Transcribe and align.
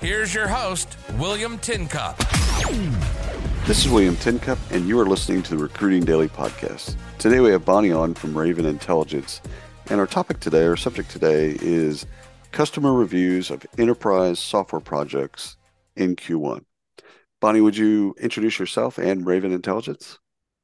Here's 0.00 0.34
your 0.34 0.46
host, 0.46 0.98
William 1.14 1.58
Tincup. 1.58 2.18
This 3.66 3.84
is 3.84 3.88
William 3.88 4.14
Tincup, 4.16 4.58
and 4.70 4.86
you 4.86 5.00
are 5.00 5.06
listening 5.06 5.42
to 5.44 5.50
the 5.56 5.62
Recruiting 5.62 6.04
Daily 6.04 6.28
Podcast. 6.28 6.96
Today 7.18 7.40
we 7.40 7.50
have 7.50 7.64
Bonnie 7.64 7.92
on 7.92 8.12
from 8.12 8.36
Raven 8.36 8.66
Intelligence, 8.66 9.40
and 9.88 9.98
our 9.98 10.06
topic 10.06 10.38
today, 10.38 10.66
our 10.66 10.76
subject 10.76 11.10
today, 11.10 11.56
is 11.62 12.04
customer 12.52 12.92
reviews 12.92 13.50
of 13.50 13.64
enterprise 13.78 14.38
software 14.38 14.80
projects 14.80 15.56
in 15.96 16.14
Q1. 16.14 16.62
Bonnie, 17.40 17.62
would 17.62 17.78
you 17.78 18.14
introduce 18.20 18.58
yourself 18.58 18.98
and 18.98 19.26
Raven 19.26 19.50
Intelligence? 19.50 20.18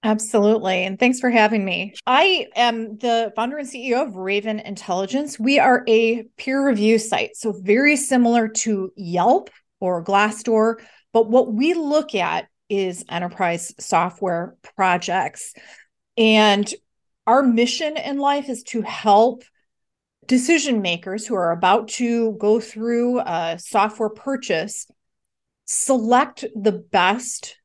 Absolutely. 0.05 0.84
And 0.84 0.98
thanks 0.98 1.20
for 1.20 1.30
having 1.30 1.65
me. 1.65 1.95
I 2.06 2.48
am 2.56 2.98
the 2.98 3.33
founder 3.37 3.59
and 3.59 3.69
CEO 3.69 4.06
of 4.06 4.16
Raven 4.16 4.59
Intelligence. 4.59 5.38
We 5.38 5.60
are 5.60 5.84
a 5.87 6.24
peer 6.37 6.66
review 6.66 6.98
site, 6.98 7.37
so 7.37 7.52
very 7.52 7.97
similar 7.97 8.48
to 8.48 8.93
Yelp 8.96 9.51
or 9.79 10.05
Glassdoor. 10.05 10.80
But 11.12 11.30
what 11.30 11.52
we 11.52 11.74
look 11.74 12.16
at 12.16 12.48
is 12.69 13.05
enterprise 13.09 13.73
software 13.79 14.57
projects. 14.77 15.54
And 16.16 16.73
our 17.27 17.43
mission 17.43 17.96
in 17.96 18.18
life 18.18 18.49
is 18.49 18.65
to 18.65 18.82
help 18.82 19.45
decision 20.27 20.82
makers 20.82 21.27
who 21.27 21.34
are 21.37 21.52
about 21.52 21.88
to 21.88 22.32
go 22.40 22.59
through 22.59 23.21
a 23.21 23.57
software 23.59 24.09
purchase 24.09 24.87
select 25.65 26.45
the 26.57 26.73
best 26.73 27.57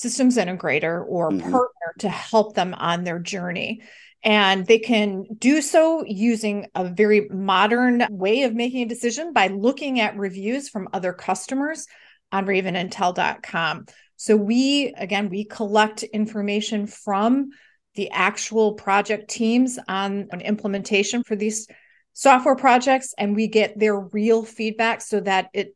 systems 0.00 0.36
integrator 0.36 1.04
or 1.06 1.30
mm-hmm. 1.30 1.50
partner 1.50 1.94
to 1.98 2.08
help 2.08 2.54
them 2.54 2.74
on 2.74 3.04
their 3.04 3.18
journey. 3.18 3.82
And 4.22 4.66
they 4.66 4.78
can 4.78 5.24
do 5.38 5.62
so 5.62 6.04
using 6.04 6.66
a 6.74 6.84
very 6.84 7.28
modern 7.30 8.06
way 8.10 8.42
of 8.42 8.54
making 8.54 8.82
a 8.82 8.88
decision 8.88 9.32
by 9.32 9.48
looking 9.48 10.00
at 10.00 10.16
reviews 10.16 10.68
from 10.68 10.88
other 10.92 11.12
customers 11.12 11.86
on 12.30 12.46
ravenintel.com. 12.46 13.86
So 14.16 14.36
we, 14.36 14.92
again, 14.96 15.30
we 15.30 15.44
collect 15.44 16.02
information 16.02 16.86
from 16.86 17.50
the 17.94 18.10
actual 18.10 18.74
project 18.74 19.30
teams 19.30 19.78
on 19.88 20.28
an 20.30 20.40
implementation 20.42 21.24
for 21.24 21.34
these 21.34 21.66
software 22.12 22.56
projects 22.56 23.14
and 23.16 23.34
we 23.34 23.46
get 23.46 23.78
their 23.78 23.98
real 23.98 24.44
feedback 24.44 25.00
so 25.00 25.20
that 25.20 25.48
it 25.54 25.74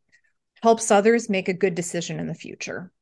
helps 0.63 0.91
others 0.91 1.31
make 1.31 1.49
a 1.49 1.55
good 1.55 1.75
decision 1.75 2.21
in 2.21 2.27
the 2.27 2.35
future. 2.35 2.93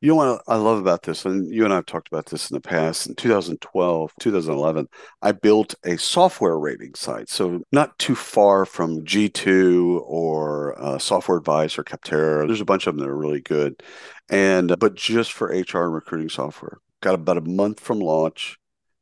You 0.00 0.10
know 0.10 0.14
what 0.14 0.42
I 0.46 0.54
love 0.54 0.78
about 0.78 1.02
this, 1.02 1.24
and 1.24 1.52
you 1.52 1.64
and 1.64 1.72
I 1.72 1.76
have 1.76 1.86
talked 1.86 2.06
about 2.06 2.26
this 2.26 2.50
in 2.50 2.54
the 2.54 2.60
past. 2.60 3.08
In 3.08 3.16
2012, 3.16 4.12
2011, 4.20 4.88
I 5.22 5.32
built 5.32 5.74
a 5.82 5.98
software 5.98 6.56
rating 6.56 6.94
site. 6.94 7.28
So, 7.28 7.62
not 7.72 7.98
too 7.98 8.14
far 8.14 8.64
from 8.64 9.04
G2 9.04 10.00
or 10.04 10.80
uh, 10.80 10.98
Software 10.98 11.38
Advice 11.38 11.78
or 11.78 11.84
Capterra. 11.84 12.46
There's 12.46 12.60
a 12.60 12.64
bunch 12.64 12.86
of 12.86 12.94
them 12.94 13.04
that 13.04 13.10
are 13.10 13.16
really 13.16 13.40
good. 13.40 13.82
And, 14.28 14.78
but 14.78 14.94
just 14.94 15.32
for 15.32 15.48
HR 15.48 15.86
and 15.86 15.94
recruiting 15.94 16.28
software. 16.28 16.78
Got 17.00 17.14
about 17.14 17.38
a 17.38 17.40
month 17.42 17.80
from 17.80 17.98
launch 17.98 18.56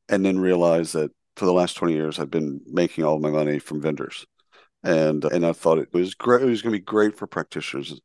and 0.08 0.24
then 0.24 0.38
realized 0.38 0.94
that 0.94 1.10
for 1.36 1.44
the 1.44 1.52
last 1.52 1.74
20 1.74 1.92
years, 1.92 2.18
I've 2.18 2.30
been 2.30 2.62
making 2.66 3.04
all 3.04 3.18
my 3.18 3.30
money 3.30 3.58
from 3.58 3.82
vendors. 3.82 4.24
And, 4.82 5.24
and 5.26 5.44
I 5.44 5.52
thought 5.52 5.78
it 5.78 5.92
was 5.92 6.14
great. 6.14 6.42
It 6.42 6.46
was 6.46 6.62
going 6.62 6.72
to 6.72 6.78
be 6.78 6.84
great 6.84 7.18
for 7.18 7.26
practitioners 7.26 8.00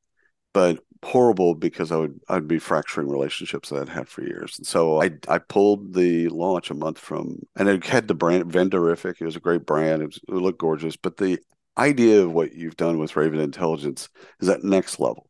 but 0.54 0.80
horrible 1.04 1.56
because 1.56 1.92
I 1.92 1.98
would 1.98 2.20
I'd 2.30 2.48
be 2.48 2.60
fracturing 2.60 3.10
relationships 3.10 3.70
that 3.70 3.82
I'd 3.82 3.90
had 3.90 4.08
for 4.08 4.24
years. 4.24 4.58
And 4.58 4.68
so 4.68 5.02
I 5.02 5.12
I 5.28 5.40
pulled 5.40 5.94
the 5.94 6.30
launch 6.30 6.70
a 6.70 6.76
month 6.76 7.00
from 7.00 7.40
and 7.56 7.68
it 7.70 7.86
had 7.86 8.08
the 8.08 8.16
brand 8.16 8.52
Vendorific. 8.52 9.20
It 9.20 9.26
was 9.26 9.36
a 9.36 9.42
great 9.42 9.66
brand. 9.66 10.02
It, 10.02 10.06
was, 10.08 10.20
it 10.28 10.32
looked 10.34 10.60
gorgeous. 10.60 10.96
But 10.96 11.18
the 11.18 11.40
idea 11.78 12.22
of 12.22 12.34
what 12.34 12.54
you've 12.54 12.78
done 12.78 13.00
with 13.00 13.16
Raven 13.16 13.40
Intelligence 13.40 14.10
is 14.40 14.48
that 14.48 14.64
next 14.64 15.00
level. 15.00 15.28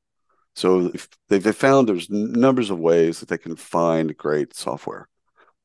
So 0.56 0.92
they've 1.30 1.56
found 1.56 1.88
there's 1.88 2.10
numbers 2.10 2.70
of 2.70 2.80
ways 2.80 3.20
that 3.20 3.30
they 3.30 3.38
can 3.38 3.56
find 3.56 4.16
great 4.18 4.54
software 4.54 5.08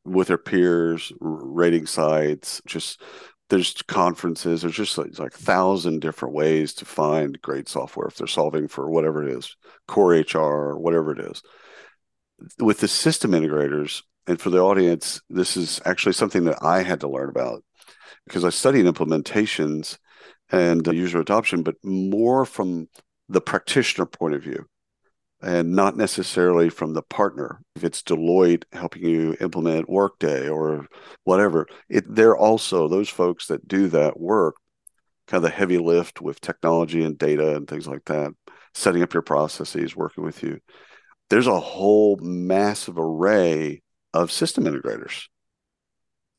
with 0.05 0.29
their 0.29 0.39
peers, 0.39 1.13
rating 1.21 1.87
sites, 1.87 2.63
just 2.67 3.03
there's 3.49 3.75
conferences 3.83 4.63
there's 4.63 4.75
just 4.75 4.99
like, 4.99 5.19
like 5.19 5.35
a 5.35 5.39
thousand 5.39 6.01
different 6.01 6.35
ways 6.35 6.75
to 6.75 6.85
find 6.85 7.41
great 7.43 7.69
software 7.69 8.09
if 8.09 8.17
they're 8.17 8.27
solving 8.27 8.69
for 8.69 8.91
whatever 8.91 9.27
it 9.27 9.37
is 9.37 9.57
core 9.87 10.15
hr 10.15 10.39
or 10.39 10.79
whatever 10.79 11.13
it 11.13 11.21
is. 11.21 11.43
With 12.59 12.81
the 12.81 12.89
system 12.89 13.33
integrators 13.33 14.03
and 14.27 14.41
for 14.41 14.51
the 14.51 14.61
audience 14.61 15.21
this 15.31 15.57
is 15.57 15.81
actually 15.85 16.13
something 16.13 16.45
that 16.45 16.63
i 16.63 16.83
had 16.83 17.01
to 17.01 17.09
learn 17.09 17.29
about 17.29 17.63
because 18.27 18.45
i 18.45 18.51
studied 18.51 18.87
implementations 18.87 19.99
and 20.51 20.87
user 20.87 21.21
adoption 21.21 21.63
but 21.63 21.77
more 21.83 22.45
from 22.45 22.89
the 23.29 23.41
practitioner 23.41 24.07
point 24.07 24.35
of 24.35 24.43
view 24.43 24.67
and 25.43 25.73
not 25.73 25.97
necessarily 25.97 26.71
from 26.71 26.95
the 26.95 27.03
partner. 27.03 27.61
If 27.75 27.85
it's 27.85 28.03
Deloitte 28.03 28.65
helping 28.73 29.05
you 29.05 29.37
implement 29.41 29.89
Workday 29.89 30.49
or 30.49 30.87
whatever, 31.25 31.67
it, 31.89 32.05
they're 32.09 32.37
also 32.37 32.89
those 32.89 33.09
folks 33.09 33.47
that 33.49 33.69
do 33.69 33.89
that 33.89 34.19
work, 34.19 34.57
kind 35.27 35.45
of 35.45 35.51
the 35.51 35.57
heavy 35.57 35.79
lift 35.79 36.21
with 36.21 36.41
technology 36.41 37.05
and 37.05 37.19
data 37.19 37.57
and 37.57 37.69
things 37.69 37.87
like 37.87 38.05
that, 38.07 38.33
setting 38.75 39.03
up 39.03 39.13
your 39.13 39.23
processes, 39.23 39.95
working 39.95 40.25
with 40.25 40.43
you. 40.43 40.61
There's 41.29 41.49
a 41.49 41.61
whole 41.61 42.17
massive 42.17 42.99
array 42.99 43.83
of 44.15 44.33
system 44.33 44.65
integrators. 44.65 45.25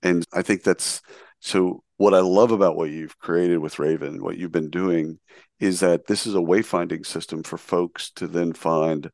And 0.01 0.25
I 0.33 0.41
think 0.41 0.63
that's 0.63 1.01
so 1.39 1.83
what 1.97 2.13
I 2.13 2.19
love 2.19 2.51
about 2.51 2.75
what 2.75 2.91
you've 2.91 3.17
created 3.17 3.57
with 3.57 3.79
Raven, 3.79 4.23
what 4.23 4.37
you've 4.37 4.51
been 4.51 4.69
doing, 4.69 5.19
is 5.59 5.79
that 5.79 6.05
this 6.05 6.27
is 6.27 6.35
a 6.35 6.39
wayfinding 6.39 7.05
system 7.05 7.43
for 7.43 7.57
folks 7.57 8.11
to 8.11 8.27
then 8.27 8.53
find 8.53 9.11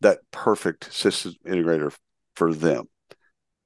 that 0.00 0.18
perfect 0.30 0.92
system 0.92 1.34
integrator 1.46 1.94
for 2.34 2.54
them. 2.54 2.88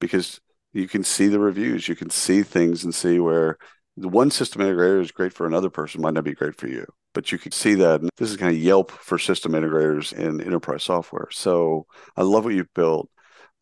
Because 0.01 0.41
you 0.73 0.89
can 0.89 1.05
see 1.05 1.29
the 1.29 1.39
reviews, 1.39 1.89
you 1.89 1.97
can 1.97 2.11
see 2.11 2.43
things 2.43 2.85
and 2.85 2.95
see 2.95 3.19
where 3.19 3.57
the 3.97 4.09
one 4.09 4.31
system 4.31 4.61
integrator 4.61 5.01
is 5.01 5.13
great 5.13 5.33
for 5.33 5.47
another 5.47 5.71
person, 5.71 6.03
might 6.03 6.15
not 6.15 6.25
be 6.25 6.35
great 6.35 6.57
for 6.57 6.69
you. 6.69 6.85
But 7.15 7.33
you 7.33 7.39
can 7.39 7.53
see 7.53 7.75
that 7.75 8.03
and 8.03 8.11
this 8.19 8.31
is 8.31 8.37
kind 8.37 8.55
of 8.55 8.61
Yelp 8.61 8.91
for 8.91 9.17
system 9.19 9.53
integrators 9.53 10.13
in 10.13 10.41
enterprise 10.41 10.83
software. 10.83 11.29
So 11.31 11.87
I 12.17 12.23
love 12.23 12.45
what 12.45 12.53
you've 12.53 12.75
built. 12.75 13.09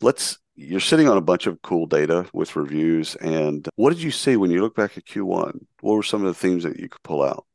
Let's 0.00 0.38
you're 0.56 0.80
sitting 0.80 1.08
on 1.08 1.16
a 1.16 1.22
bunch 1.22 1.46
of 1.46 1.60
cool 1.62 1.86
data 1.86 2.26
with 2.32 2.56
reviews. 2.56 3.16
And 3.16 3.68
what 3.76 3.90
did 3.90 4.02
you 4.02 4.10
see 4.10 4.36
when 4.36 4.50
you 4.50 4.62
look 4.62 4.76
back 4.76 4.96
at 4.96 5.04
Q1? 5.04 5.58
What 5.80 5.94
were 5.94 6.02
some 6.02 6.24
of 6.24 6.28
the 6.28 6.34
themes 6.34 6.64
that 6.64 6.78
you 6.78 6.88
could 6.88 7.02
pull 7.02 7.22
out? 7.22 7.46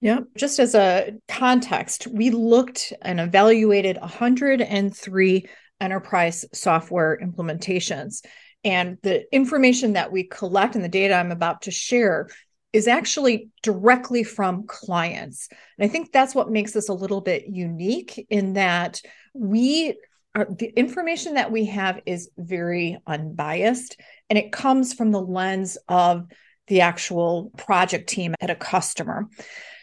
Yeah, 0.00 0.20
just 0.36 0.58
as 0.58 0.74
a 0.74 1.12
context, 1.28 2.06
we 2.06 2.30
looked 2.30 2.92
and 3.02 3.18
evaluated 3.18 3.98
103 3.98 5.48
enterprise 5.80 6.44
software 6.52 7.18
implementations. 7.22 8.24
And 8.64 8.98
the 9.02 9.24
information 9.34 9.94
that 9.94 10.12
we 10.12 10.24
collect 10.24 10.74
and 10.74 10.84
the 10.84 10.88
data 10.88 11.14
I'm 11.14 11.32
about 11.32 11.62
to 11.62 11.70
share 11.70 12.28
is 12.72 12.88
actually 12.88 13.48
directly 13.62 14.22
from 14.22 14.66
clients. 14.66 15.48
And 15.78 15.88
I 15.88 15.90
think 15.90 16.12
that's 16.12 16.34
what 16.34 16.50
makes 16.50 16.72
this 16.72 16.88
a 16.88 16.94
little 16.94 17.20
bit 17.20 17.46
unique 17.46 18.26
in 18.28 18.54
that 18.54 19.00
we 19.34 19.94
the 20.44 20.72
information 20.76 21.34
that 21.34 21.50
we 21.50 21.64
have 21.66 22.00
is 22.04 22.30
very 22.36 22.98
unbiased 23.06 24.00
and 24.28 24.38
it 24.38 24.52
comes 24.52 24.92
from 24.92 25.10
the 25.10 25.20
lens 25.20 25.78
of 25.88 26.26
the 26.66 26.80
actual 26.80 27.52
project 27.56 28.08
team 28.08 28.34
at 28.40 28.50
a 28.50 28.56
customer. 28.56 29.28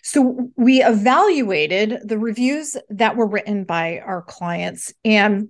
So 0.04 0.50
we 0.58 0.84
evaluated 0.84 2.00
the 2.04 2.20
reviews 2.20 2.76
that 2.90 3.16
were 3.16 3.28
written 3.28 3.64
by 3.64 4.00
our 4.00 4.22
clients 4.22 4.94
and 5.06 5.50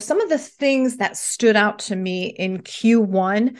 some 0.00 0.20
of 0.20 0.28
the 0.28 0.38
things 0.38 0.96
that 0.96 1.16
stood 1.16 1.56
out 1.56 1.78
to 1.80 1.96
me 1.96 2.26
in 2.26 2.58
Q1 2.58 3.56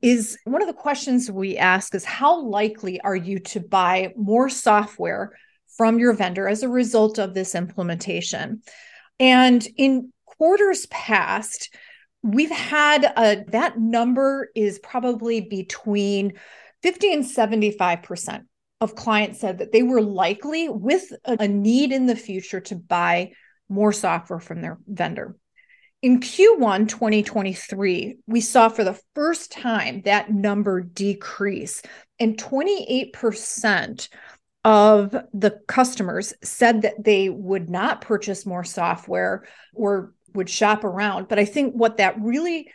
is 0.00 0.38
one 0.44 0.62
of 0.62 0.68
the 0.68 0.74
questions 0.74 1.30
we 1.30 1.56
ask 1.56 1.94
is 1.94 2.04
how 2.04 2.40
likely 2.40 3.00
are 3.00 3.16
you 3.16 3.38
to 3.38 3.60
buy 3.60 4.12
more 4.16 4.48
software 4.48 5.32
from 5.76 5.98
your 5.98 6.12
vendor 6.12 6.48
as 6.48 6.62
a 6.62 6.68
result 6.68 7.18
of 7.18 7.34
this 7.34 7.54
implementation? 7.54 8.62
And 9.20 9.66
in 9.76 10.12
quarters 10.38 10.86
past, 10.86 11.74
we've 12.22 12.50
had 12.50 13.04
a 13.04 13.44
that 13.48 13.78
number 13.78 14.50
is 14.54 14.78
probably 14.78 15.40
between 15.40 16.34
50 16.82 17.12
and 17.12 17.24
75% 17.24 18.42
of 18.80 18.96
clients 18.96 19.40
said 19.40 19.58
that 19.58 19.70
they 19.70 19.82
were 19.82 20.02
likely 20.02 20.68
with 20.68 21.12
a, 21.24 21.36
a 21.40 21.48
need 21.48 21.92
in 21.92 22.06
the 22.06 22.16
future 22.16 22.60
to 22.60 22.74
buy 22.74 23.32
more 23.68 23.92
software 23.92 24.40
from 24.40 24.60
their 24.60 24.78
vendor. 24.86 25.36
In 26.02 26.18
Q1 26.18 26.88
2023, 26.88 28.18
we 28.26 28.40
saw 28.40 28.68
for 28.68 28.82
the 28.82 28.98
first 29.14 29.52
time 29.52 30.02
that 30.02 30.32
number 30.32 30.80
decrease, 30.80 31.80
and 32.18 32.36
28% 32.36 34.08
of 34.64 35.16
the 35.32 35.60
customers 35.68 36.34
said 36.42 36.82
that 36.82 37.02
they 37.02 37.28
would 37.28 37.70
not 37.70 38.00
purchase 38.00 38.44
more 38.44 38.64
software 38.64 39.44
or 39.74 40.12
would 40.34 40.50
shop 40.50 40.84
around. 40.84 41.28
But 41.28 41.38
I 41.38 41.44
think 41.44 41.74
what 41.74 41.96
that 41.98 42.20
really 42.20 42.70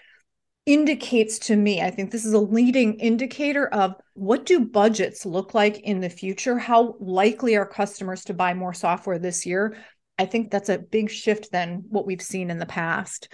indicates 0.65 1.39
to 1.39 1.55
me, 1.55 1.81
I 1.81 1.89
think 1.89 2.11
this 2.11 2.25
is 2.25 2.33
a 2.33 2.39
leading 2.39 2.99
indicator 2.99 3.67
of 3.67 3.95
what 4.13 4.45
do 4.45 4.59
budgets 4.59 5.25
look 5.25 5.53
like 5.53 5.79
in 5.79 6.01
the 6.01 6.09
future? 6.09 6.57
How 6.57 6.95
likely 6.99 7.55
are 7.55 7.65
customers 7.65 8.25
to 8.25 8.33
buy 8.33 8.53
more 8.53 8.73
software 8.73 9.17
this 9.17 9.45
year? 9.45 9.77
I 10.19 10.25
think 10.25 10.51
that's 10.51 10.69
a 10.69 10.77
big 10.77 11.09
shift 11.09 11.51
than 11.51 11.83
what 11.89 12.05
we've 12.05 12.21
seen 12.21 12.49
in 12.49 12.59
the 12.59 12.65
past. 12.65 13.31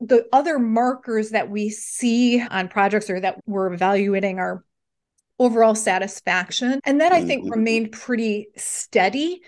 The 0.00 0.26
other 0.32 0.58
markers 0.58 1.30
that 1.30 1.50
we 1.50 1.70
see 1.70 2.42
on 2.42 2.68
projects 2.68 3.10
or 3.10 3.20
that 3.20 3.40
we're 3.46 3.72
evaluating 3.72 4.38
are 4.38 4.64
overall 5.38 5.74
satisfaction. 5.74 6.80
And 6.84 7.00
that 7.00 7.12
I 7.12 7.24
think 7.24 7.44
mm-hmm. 7.44 7.58
remained 7.58 7.92
pretty 7.92 8.48
steady 8.56 9.42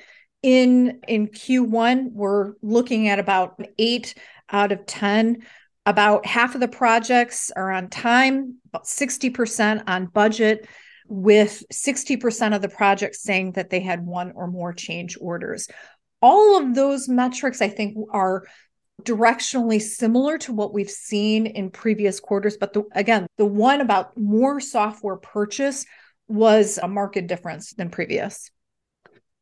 in 0.46 1.00
in 1.08 1.26
Q1. 1.26 2.12
We're 2.12 2.52
looking 2.62 3.08
at 3.08 3.18
about 3.18 3.60
8 3.78 4.14
out 4.50 4.70
of 4.70 4.86
10 4.86 5.42
about 5.86 6.26
half 6.26 6.54
of 6.54 6.60
the 6.60 6.68
projects 6.68 7.52
are 7.54 7.70
on 7.70 7.88
time, 7.88 8.56
about 8.66 8.84
60% 8.84 9.84
on 9.86 10.06
budget, 10.06 10.68
with 11.08 11.62
60% 11.72 12.56
of 12.56 12.60
the 12.60 12.68
projects 12.68 13.22
saying 13.22 13.52
that 13.52 13.70
they 13.70 13.78
had 13.78 14.04
one 14.04 14.32
or 14.34 14.48
more 14.48 14.72
change 14.72 15.16
orders. 15.20 15.68
All 16.20 16.58
of 16.58 16.74
those 16.74 17.08
metrics, 17.08 17.62
I 17.62 17.68
think, 17.68 17.96
are 18.10 18.42
directionally 19.02 19.80
similar 19.80 20.38
to 20.38 20.52
what 20.52 20.74
we've 20.74 20.90
seen 20.90 21.46
in 21.46 21.70
previous 21.70 22.18
quarters. 22.18 22.56
But 22.56 22.72
the, 22.72 22.82
again, 22.92 23.28
the 23.36 23.46
one 23.46 23.80
about 23.80 24.18
more 24.18 24.58
software 24.58 25.16
purchase 25.16 25.86
was 26.26 26.80
a 26.82 26.88
market 26.88 27.28
difference 27.28 27.72
than 27.74 27.90
previous. 27.90 28.50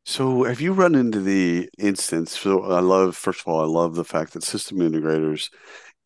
So, 0.07 0.45
have 0.45 0.61
you 0.61 0.73
run 0.73 0.95
into 0.95 1.21
the 1.21 1.69
instance? 1.79 2.39
So, 2.39 2.65
I 2.65 2.81
love, 2.81 3.17
first 3.17 3.41
of 3.41 3.49
all, 3.49 3.61
I 3.61 3.65
love 3.65 3.95
the 3.95 4.05
fact 4.05 4.35
that 4.35 4.43
system 4.43 4.79
integrators 4.79 5.51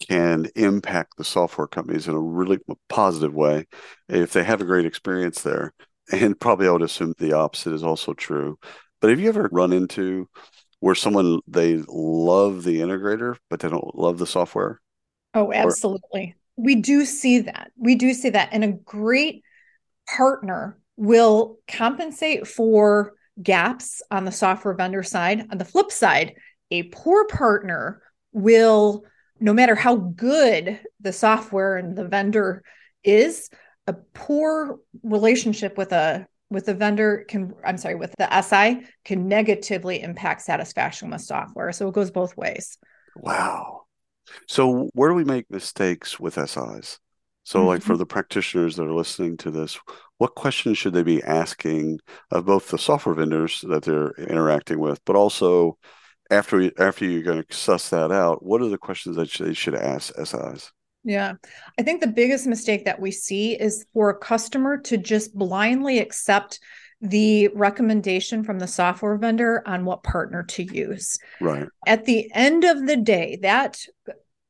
can 0.09 0.47
impact 0.55 1.17
the 1.17 1.25
software 1.25 1.67
companies 1.67 2.07
in 2.07 2.15
a 2.15 2.21
really 2.21 2.59
positive 2.89 3.35
way 3.35 3.67
if 4.09 4.33
they 4.33 4.45
have 4.45 4.61
a 4.61 4.65
great 4.67 4.87
experience 4.87 5.43
there. 5.43 5.73
And 6.11 6.41
probably 6.41 6.67
I 6.67 6.71
would 6.71 6.81
assume 6.81 7.13
the 7.19 7.35
opposite 7.35 7.75
is 7.75 7.85
also 7.85 8.15
true. 8.15 8.59
But 9.03 9.11
have 9.11 9.21
you 9.21 9.29
ever 9.29 9.47
run 9.53 9.75
into 9.75 10.27
where 10.81 10.95
someone 10.95 11.41
they 11.47 11.83
love 11.87 12.65
the 12.65 12.81
integrator 12.81 13.37
but 13.51 13.61
they 13.61 13.69
don't 13.69 13.95
love 13.95 14.17
the 14.17 14.27
software? 14.27 14.81
Oh, 15.35 15.53
absolutely. 15.53 16.35
Or- 16.57 16.65
we 16.65 16.77
do 16.77 17.05
see 17.05 17.41
that. 17.41 17.73
We 17.77 17.95
do 17.95 18.15
see 18.15 18.31
that. 18.31 18.49
And 18.53 18.65
a 18.65 18.73
great 18.73 19.43
partner 20.09 20.79
will 20.97 21.59
compensate 21.69 22.47
for 22.49 23.13
gaps 23.43 24.03
on 24.11 24.25
the 24.25 24.33
software 24.33 24.75
vendor 24.75 25.03
side. 25.03 25.47
On 25.51 25.59
the 25.59 25.65
flip 25.65 25.91
side, 25.91 26.35
a 26.71 26.85
poor 26.85 27.27
partner 27.27 28.03
will 28.33 29.05
no 29.41 29.53
matter 29.53 29.75
how 29.75 29.97
good 29.97 30.81
the 31.01 31.13
software 31.13 31.77
and 31.77 31.97
the 31.97 32.07
vendor 32.07 32.63
is, 33.05 33.51
a 33.87 33.95
poor 34.13 34.81
relationship 35.03 35.79
with 35.79 35.93
a 35.93 36.27
with 36.51 36.67
the 36.67 36.75
vendor 36.75 37.25
can 37.29 37.55
I'm 37.65 37.79
sorry, 37.79 37.95
with 37.95 38.15
the 38.19 38.41
SI 38.43 38.87
can 39.05 39.29
negatively 39.29 40.03
impact 40.03 40.43
satisfaction 40.43 41.11
with 41.11 41.21
software. 41.21 41.73
So 41.73 41.89
it 41.89 41.95
goes 41.95 42.11
both 42.11 42.37
ways. 42.37 42.79
Wow. 43.17 43.83
So 44.47 44.91
where 44.95 45.09
do 45.09 45.15
we 45.15 45.25
make 45.25 45.51
mistakes 45.51 46.19
with 46.19 46.35
SIs? 46.35 46.99
So, 47.49 47.61
mm-hmm. 47.61 47.69
like 47.69 47.83
for 47.83 47.97
the 47.97 48.05
practitioners 48.05 48.77
that 48.77 48.87
are 48.87 48.93
listening 48.93 49.39
to 49.39 49.51
this, 49.51 49.79
what 50.19 50.35
questions 50.35 50.77
should 50.77 50.93
they 50.93 51.03
be 51.03 51.23
asking 51.23 51.99
of 52.31 52.45
both 52.45 52.69
the 52.69 52.77
software 52.77 53.15
vendors 53.15 53.65
that 53.67 53.85
they're 53.85 54.11
interacting 54.19 54.79
with, 54.79 55.03
but 55.07 55.17
also 55.17 55.79
after 56.31 56.71
after 56.79 57.07
you're 57.07 57.23
going 57.23 57.43
to 57.43 57.57
suss 57.57 57.89
that 57.89 58.13
out, 58.13 58.45
what 58.45 58.61
are 58.61 58.69
the 58.69 58.77
questions 58.77 59.17
that 59.17 59.33
they 59.33 59.55
should 59.55 59.75
ask 59.75 60.13
SIs? 60.23 60.73
Yeah. 61.05 61.37
I 61.79 61.83
think 61.85 62.03
the 62.03 62.09
biggest 62.09 62.47
mistake 62.47 62.85
that 62.85 63.01
we 63.01 63.11
see 63.11 63.59
is 63.59 63.87
for 63.95 64.11
a 64.11 64.19
customer 64.19 64.77
to 64.83 64.99
just 64.99 65.35
blindly 65.35 66.01
accept 66.01 66.61
the 67.01 67.49
recommendation 67.55 68.45
from 68.45 68.59
the 68.59 68.67
software 68.67 69.17
vendor 69.17 69.63
on 69.65 69.87
what 69.87 70.03
partner 70.03 70.43
to 70.43 70.65
use. 70.65 71.17
Right. 71.41 71.67
At 71.87 72.05
the 72.05 72.31
end 72.35 72.65
of 72.65 72.87
the 72.87 72.99
day, 72.99 73.39
that 73.41 73.81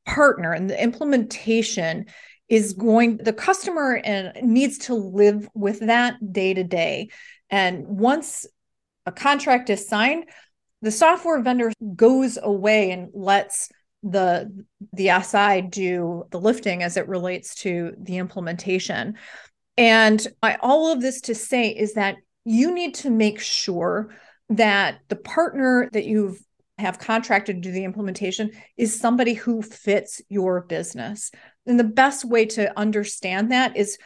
partner 0.05 0.51
and 0.51 0.69
the 0.69 0.83
implementation 0.83 2.07
is 2.49 2.73
going 2.73 3.17
the 3.17 3.33
customer 3.33 4.01
and 4.03 4.33
needs 4.41 4.79
to 4.79 4.95
live 4.95 5.47
with 5.53 5.81
that 5.81 6.15
day 6.33 6.53
to 6.53 6.63
day. 6.63 7.09
And 7.49 7.87
once 7.87 8.45
a 9.05 9.11
contract 9.11 9.69
is 9.69 9.87
signed, 9.87 10.25
the 10.81 10.91
software 10.91 11.41
vendor 11.41 11.71
goes 11.95 12.37
away 12.41 12.91
and 12.91 13.09
lets 13.13 13.69
the 14.01 14.65
the 14.93 15.09
SI 15.21 15.61
do 15.61 16.23
the 16.31 16.39
lifting 16.39 16.83
as 16.83 16.95
it 16.95 17.07
relates 17.07 17.55
to 17.55 17.93
the 17.99 18.17
implementation. 18.17 19.15
And 19.77 20.25
I, 20.41 20.57
all 20.61 20.91
of 20.91 21.01
this 21.01 21.21
to 21.21 21.35
say 21.35 21.69
is 21.69 21.93
that 21.93 22.15
you 22.45 22.73
need 22.73 22.95
to 22.95 23.09
make 23.09 23.39
sure 23.39 24.15
that 24.49 24.99
the 25.09 25.15
partner 25.15 25.89
that 25.93 26.05
you've 26.05 26.39
have 26.79 26.97
contracted 26.97 27.57
to 27.57 27.61
do 27.61 27.71
the 27.71 27.83
implementation 27.83 28.51
is 28.77 28.97
somebody 28.97 29.33
who 29.33 29.61
fits 29.61 30.21
your 30.29 30.61
business. 30.61 31.31
And 31.65 31.79
the 31.79 31.83
best 31.83 32.25
way 32.25 32.45
to 32.47 32.77
understand 32.77 33.51
that 33.51 33.77
is 33.77 33.97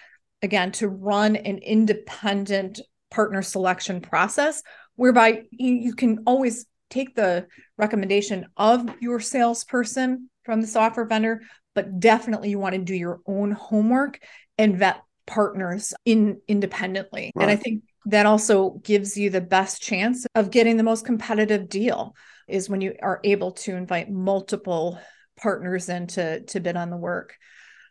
again 0.42 0.72
to 0.74 0.90
run 0.90 1.36
an 1.36 1.60
independent 1.60 2.82
partner 3.10 3.42
selection 3.42 4.02
process 4.02 4.64
whereby 4.96 5.44
you, 5.52 5.94
can 5.96 6.20
always 6.26 6.66
take 6.90 7.16
the 7.16 7.48
recommendation 7.78 8.46
of 8.58 8.88
your 9.02 9.20
salesperson 9.20 10.30
from 10.44 10.62
the 10.62 10.68
software 10.68 11.06
vendor, 11.06 11.42
but 11.74 12.00
definitely 12.00 12.50
you 12.50 12.60
want 12.60 12.76
to 12.76 12.82
do 12.82 12.96
your 12.96 13.22
own 13.26 13.52
homework 13.52 14.20
and 14.58 14.78
vet 14.78 15.02
partners 15.26 15.94
in 16.06 16.40
independently. 16.48 17.32
Right. 17.36 17.44
And 17.44 17.52
I 17.52 17.56
think 17.56 17.84
that 18.06 18.26
also 18.26 18.72
gives 18.84 19.18
you 19.18 19.30
the 19.30 19.42
best 19.42 19.82
chance 19.82 20.28
of 20.36 20.52
getting 20.52 20.78
the 20.78 20.84
most 20.84 21.06
competitive 21.06 21.70
deal 21.70 22.16
is 22.48 22.70
when 22.70 22.82
you 22.82 22.94
are 23.02 23.22
able 23.24 23.54
to 23.54 23.76
invite 23.76 24.12
multiple 24.12 25.00
partners 25.36 25.90
in 25.90 26.08
to, 26.08 26.42
to 26.42 26.60
bid 26.60 26.76
on 26.76 26.90
the 26.90 26.98
work. 26.98 27.36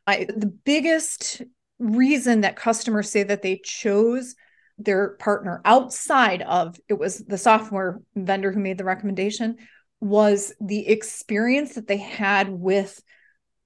I, 0.07 0.27
the 0.29 0.53
biggest 0.65 1.43
reason 1.79 2.43
that 2.43 2.57
customers 2.57 3.11
say 3.11 3.23
that 3.23 3.43
they 3.43 3.61
chose 3.65 4.35
their 4.79 5.11
partner 5.11 5.61
outside 5.65 6.43
of 6.43 6.79
it 6.89 6.95
was 6.95 7.19
the 7.19 7.39
software 7.39 8.01
vendor 8.15 8.53
who 8.53 8.61
made 8.61 8.79
the 8.79 8.85
recommendation 8.85 9.57
was 10.01 10.53
the 10.61 10.89
experience 10.89 11.75
that 11.75 11.87
they 11.87 11.99
had 11.99 12.49
with 12.49 13.01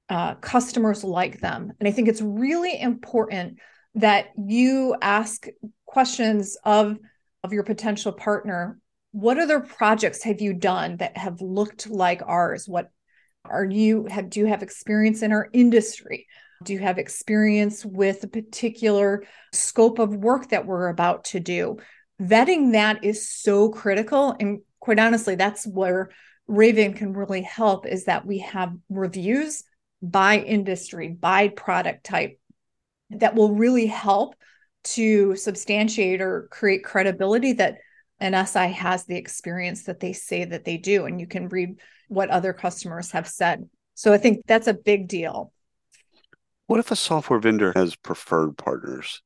uh, 0.09 0.35
customers 0.37 1.03
like 1.03 1.41
them. 1.41 1.73
And 1.81 1.89
i 1.89 1.93
think 1.93 2.09
it's 2.09 2.21
really 2.21 2.81
important 2.81 3.59
that 3.97 4.27
you 4.37 4.95
ask 5.01 5.47
questions 5.87 6.57
of 6.65 6.99
of 7.43 7.53
your 7.53 7.63
potential 7.63 8.13
partner. 8.13 8.79
What 9.13 9.39
other 9.39 9.61
projects 9.61 10.23
have 10.25 10.41
you 10.41 10.53
done 10.53 10.99
that 10.99 11.17
have 11.17 11.41
looked 11.41 11.89
like 11.89 12.23
ours? 12.27 12.69
What 12.69 12.91
are 13.51 13.65
you 13.65 14.07
have 14.11 14.31
do 14.31 14.41
you 14.41 14.47
have 14.47 14.63
experience 14.63 15.23
in 15.23 15.33
our 15.33 15.49
industry 15.53 16.27
do 16.65 16.73
you 16.73 16.79
have 16.79 16.99
experience 16.99 17.85
with 17.85 18.25
a 18.25 18.29
particular 18.29 19.25
scope 19.53 19.99
of 19.99 20.15
work 20.15 20.51
that 20.51 20.67
we're 20.67 20.89
about 20.89 21.25
to 21.25 21.41
do? 21.41 21.79
Vetting 22.21 22.73
that 22.73 23.05
is 23.05 23.29
so 23.29 23.69
critical. 23.69 24.35
And 24.41 24.61
quite 24.81 24.99
honestly, 24.99 25.35
that's 25.35 25.67
where 25.67 26.11
Raven 26.47 26.95
can 26.95 27.13
really 27.13 27.43
help 27.43 27.87
is 27.87 28.05
that 28.05 28.25
we 28.25 28.39
have 28.39 28.73
reviews 28.89 29.65
by 30.01 30.39
industry, 30.39 31.09
by 31.09 31.49
product 31.49 32.05
type 32.05 32.39
that 33.11 33.35
will 33.35 33.55
really 33.55 33.87
help 33.87 34.35
to 34.85 35.37
substantiate 35.37 36.21
or 36.21 36.49
create 36.51 36.85
credibility 36.85 37.55
that 37.55 37.79
an 38.19 38.47
SI 38.47 38.69
has 38.69 39.05
the 39.05 39.17
experience 39.17 39.85
that 39.85 40.01
they 40.01 40.13
say 40.13 40.45
that 40.45 40.65
they 40.65 40.79
do. 40.79 41.05
And 41.05 41.21
you 41.21 41.27
can 41.27 41.49
read 41.49 41.81
what 42.09 42.31
other 42.31 42.53
customers 42.53 43.11
have 43.13 43.29
said. 43.29 43.69
So 43.95 44.13
I 44.13 44.19
think 44.19 44.43
that's 44.47 44.67
a 44.67 44.75
big 44.75 45.09
deal. 45.09 45.53
What 46.67 46.81
if 46.81 46.91
a 46.91 46.97
software 46.97 47.39
vendor 47.39 47.73
has 47.77 47.97
preferred 47.97 48.59
partners? 48.59 49.23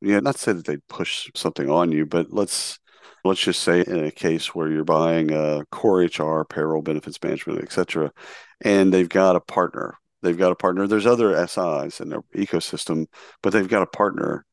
Yeah, 0.00 0.20
not 0.20 0.38
say 0.38 0.52
that 0.52 0.66
they 0.66 0.78
push 0.88 1.30
something 1.34 1.70
on 1.70 1.92
you, 1.92 2.04
but 2.04 2.32
let's 2.32 2.78
let's 3.24 3.40
just 3.40 3.62
say 3.62 3.80
in 3.86 4.04
a 4.04 4.10
case 4.10 4.54
where 4.54 4.70
you're 4.70 4.84
buying 4.84 5.32
a 5.32 5.64
core 5.70 6.02
HR, 6.02 6.44
payroll, 6.44 6.82
benefits 6.82 7.18
management, 7.22 7.62
etc., 7.62 8.12
and 8.60 8.92
they've 8.92 9.08
got 9.08 9.36
a 9.36 9.40
partner. 9.40 9.96
They've 10.22 10.36
got 10.36 10.52
a 10.52 10.56
partner. 10.56 10.86
There's 10.86 11.06
other 11.06 11.34
SIs 11.46 12.00
in 12.00 12.08
their 12.08 12.22
ecosystem, 12.34 13.06
but 13.42 13.52
they've 13.52 13.68
got 13.68 13.82
a 13.82 13.86
partner. 13.86 14.44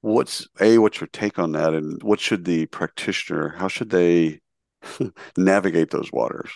What's 0.00 0.46
a 0.60 0.78
what's 0.78 1.00
your 1.00 1.08
take 1.08 1.38
on 1.38 1.52
that, 1.52 1.74
and 1.74 2.02
what 2.02 2.20
should 2.20 2.44
the 2.44 2.66
practitioner? 2.66 3.50
How 3.50 3.68
should 3.68 3.90
they 3.90 4.40
navigate 5.36 5.90
those 5.90 6.12
waters? 6.12 6.50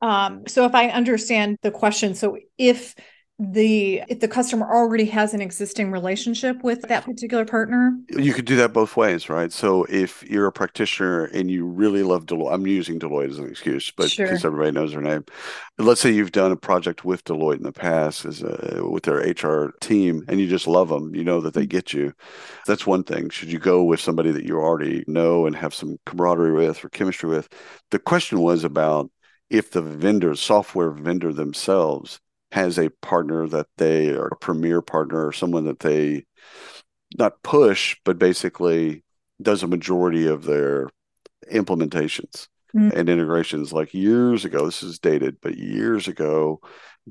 Um, 0.00 0.46
so 0.46 0.64
if 0.64 0.74
I 0.74 0.88
understand 0.88 1.58
the 1.62 1.70
question, 1.70 2.14
so 2.14 2.38
if 2.56 2.94
the 3.40 4.02
if 4.08 4.18
the 4.18 4.26
customer 4.26 4.66
already 4.66 5.04
has 5.04 5.32
an 5.32 5.40
existing 5.40 5.92
relationship 5.92 6.64
with 6.64 6.82
that 6.88 7.04
particular 7.04 7.44
partner? 7.44 7.96
You 8.10 8.34
could 8.34 8.46
do 8.46 8.56
that 8.56 8.72
both 8.72 8.96
ways 8.96 9.28
right? 9.28 9.52
So 9.52 9.84
if 9.84 10.28
you're 10.28 10.48
a 10.48 10.52
practitioner 10.52 11.26
and 11.26 11.48
you 11.48 11.64
really 11.64 12.02
love 12.02 12.26
deloitte 12.26 12.52
i'm 12.52 12.66
using 12.66 12.98
deloitte 12.98 13.30
as 13.30 13.38
an 13.38 13.48
excuse 13.48 13.92
but 13.96 14.10
Sure. 14.10 14.26
because 14.26 14.44
everybody 14.44 14.72
knows 14.72 14.90
their 14.90 15.02
name. 15.02 15.24
Let's 15.78 16.00
say 16.00 16.10
you've 16.10 16.32
done 16.32 16.50
a 16.50 16.56
project 16.56 17.04
with 17.04 17.22
deloitte 17.24 17.58
in 17.58 17.62
the 17.62 17.70
past 17.70 18.24
as 18.24 18.42
a, 18.42 18.80
with 18.82 19.04
their 19.04 19.18
hr 19.18 19.72
team 19.80 20.24
and 20.26 20.40
you 20.40 20.48
just 20.48 20.66
love 20.66 20.88
them 20.88 21.14
you 21.14 21.22
know 21.22 21.40
that 21.42 21.54
they 21.54 21.64
get 21.66 21.92
you. 21.92 22.12
That's 22.66 22.88
one 22.88 23.04
thing. 23.04 23.30
Should 23.30 23.52
you 23.52 23.60
go 23.60 23.84
with 23.84 24.00
somebody 24.00 24.32
that 24.32 24.44
you 24.44 24.58
already 24.58 25.04
know 25.06 25.46
and 25.46 25.54
have 25.54 25.74
some 25.74 25.96
camaraderie 26.06 26.54
with 26.54 26.84
or 26.84 26.88
chemistry 26.88 27.28
with? 27.28 27.48
The 27.92 28.00
question 28.00 28.40
was 28.40 28.64
about 28.64 29.12
if 29.50 29.70
the 29.70 29.82
vendor 29.82 30.34
software 30.34 30.90
vendor 30.90 31.32
themselves 31.32 32.20
has 32.52 32.78
a 32.78 32.90
partner 33.02 33.46
that 33.46 33.66
they 33.76 34.10
are 34.10 34.28
a 34.28 34.36
premier 34.36 34.80
partner 34.80 35.26
or 35.26 35.32
someone 35.32 35.64
that 35.64 35.80
they 35.80 36.24
not 37.16 37.42
push, 37.42 37.96
but 38.04 38.18
basically 38.18 39.02
does 39.40 39.62
a 39.62 39.66
majority 39.66 40.26
of 40.26 40.44
their 40.44 40.88
implementations 41.52 42.48
Mm. 42.76 42.92
and 42.94 43.08
integrations. 43.08 43.72
Like 43.72 43.94
years 43.94 44.44
ago, 44.44 44.66
this 44.66 44.82
is 44.82 44.98
dated, 44.98 45.38
but 45.40 45.56
years 45.56 46.06
ago, 46.06 46.60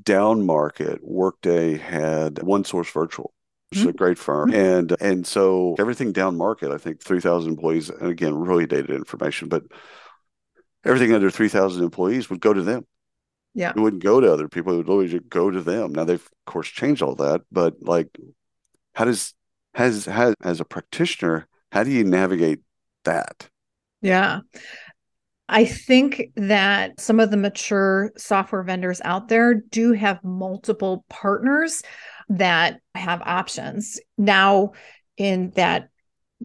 down 0.04 0.46
market, 0.46 1.00
Workday 1.02 1.78
had 1.78 2.36
OneSource 2.36 2.92
Virtual. 2.92 3.34
Which 3.72 3.80
is 3.80 3.86
a 3.88 3.92
great 3.94 4.18
firm, 4.20 4.54
and 4.54 4.96
and 5.02 5.28
so 5.28 5.76
everything 5.78 6.14
down 6.14 6.38
market, 6.38 6.72
I 6.72 6.78
think 6.78 7.02
three 7.02 7.20
thousand 7.20 7.54
employees, 7.54 7.90
and 7.90 8.10
again, 8.10 8.34
really 8.36 8.66
dated 8.66 8.92
information, 8.92 9.50
but 9.50 9.64
everything 10.88 11.14
under 11.14 11.30
three 11.30 11.50
thousand 11.50 11.84
employees 11.84 12.30
would 12.30 12.40
go 12.40 12.54
to 12.54 12.62
them 12.62 12.86
yeah 13.54 13.72
it 13.76 13.80
wouldn't 13.80 14.04
go 14.04 14.22
to 14.22 14.32
other 14.32 14.48
people. 14.48 14.74
It 14.74 14.78
would 14.78 14.90
always 14.90 15.14
go 15.30 15.50
to 15.50 15.62
them. 15.62 15.94
Now 15.94 16.04
they've 16.04 16.22
of 16.22 16.46
course 16.46 16.70
changed 16.70 17.02
all 17.02 17.16
that, 17.16 17.42
but 17.52 17.76
like, 17.82 18.16
how 18.94 19.06
does 19.06 19.34
has 19.74 20.06
has 20.06 20.36
as 20.44 20.60
a 20.60 20.66
practitioner, 20.66 21.48
how 21.72 21.84
do 21.84 21.92
you 21.92 22.04
navigate 22.04 22.62
that? 23.04 23.50
yeah 24.02 24.42
I 25.50 25.66
think 25.66 26.32
that 26.36 27.00
some 27.00 27.20
of 27.20 27.32
the 27.32 27.38
mature 27.38 28.12
software 28.18 28.64
vendors 28.64 29.02
out 29.06 29.30
there 29.30 29.54
do 29.54 29.94
have 29.94 30.24
multiple 30.24 31.06
partners 31.10 31.82
that 32.30 32.82
have 32.96 33.22
options. 33.22 34.00
Now, 34.18 34.74
in 35.16 35.52
that 35.52 35.90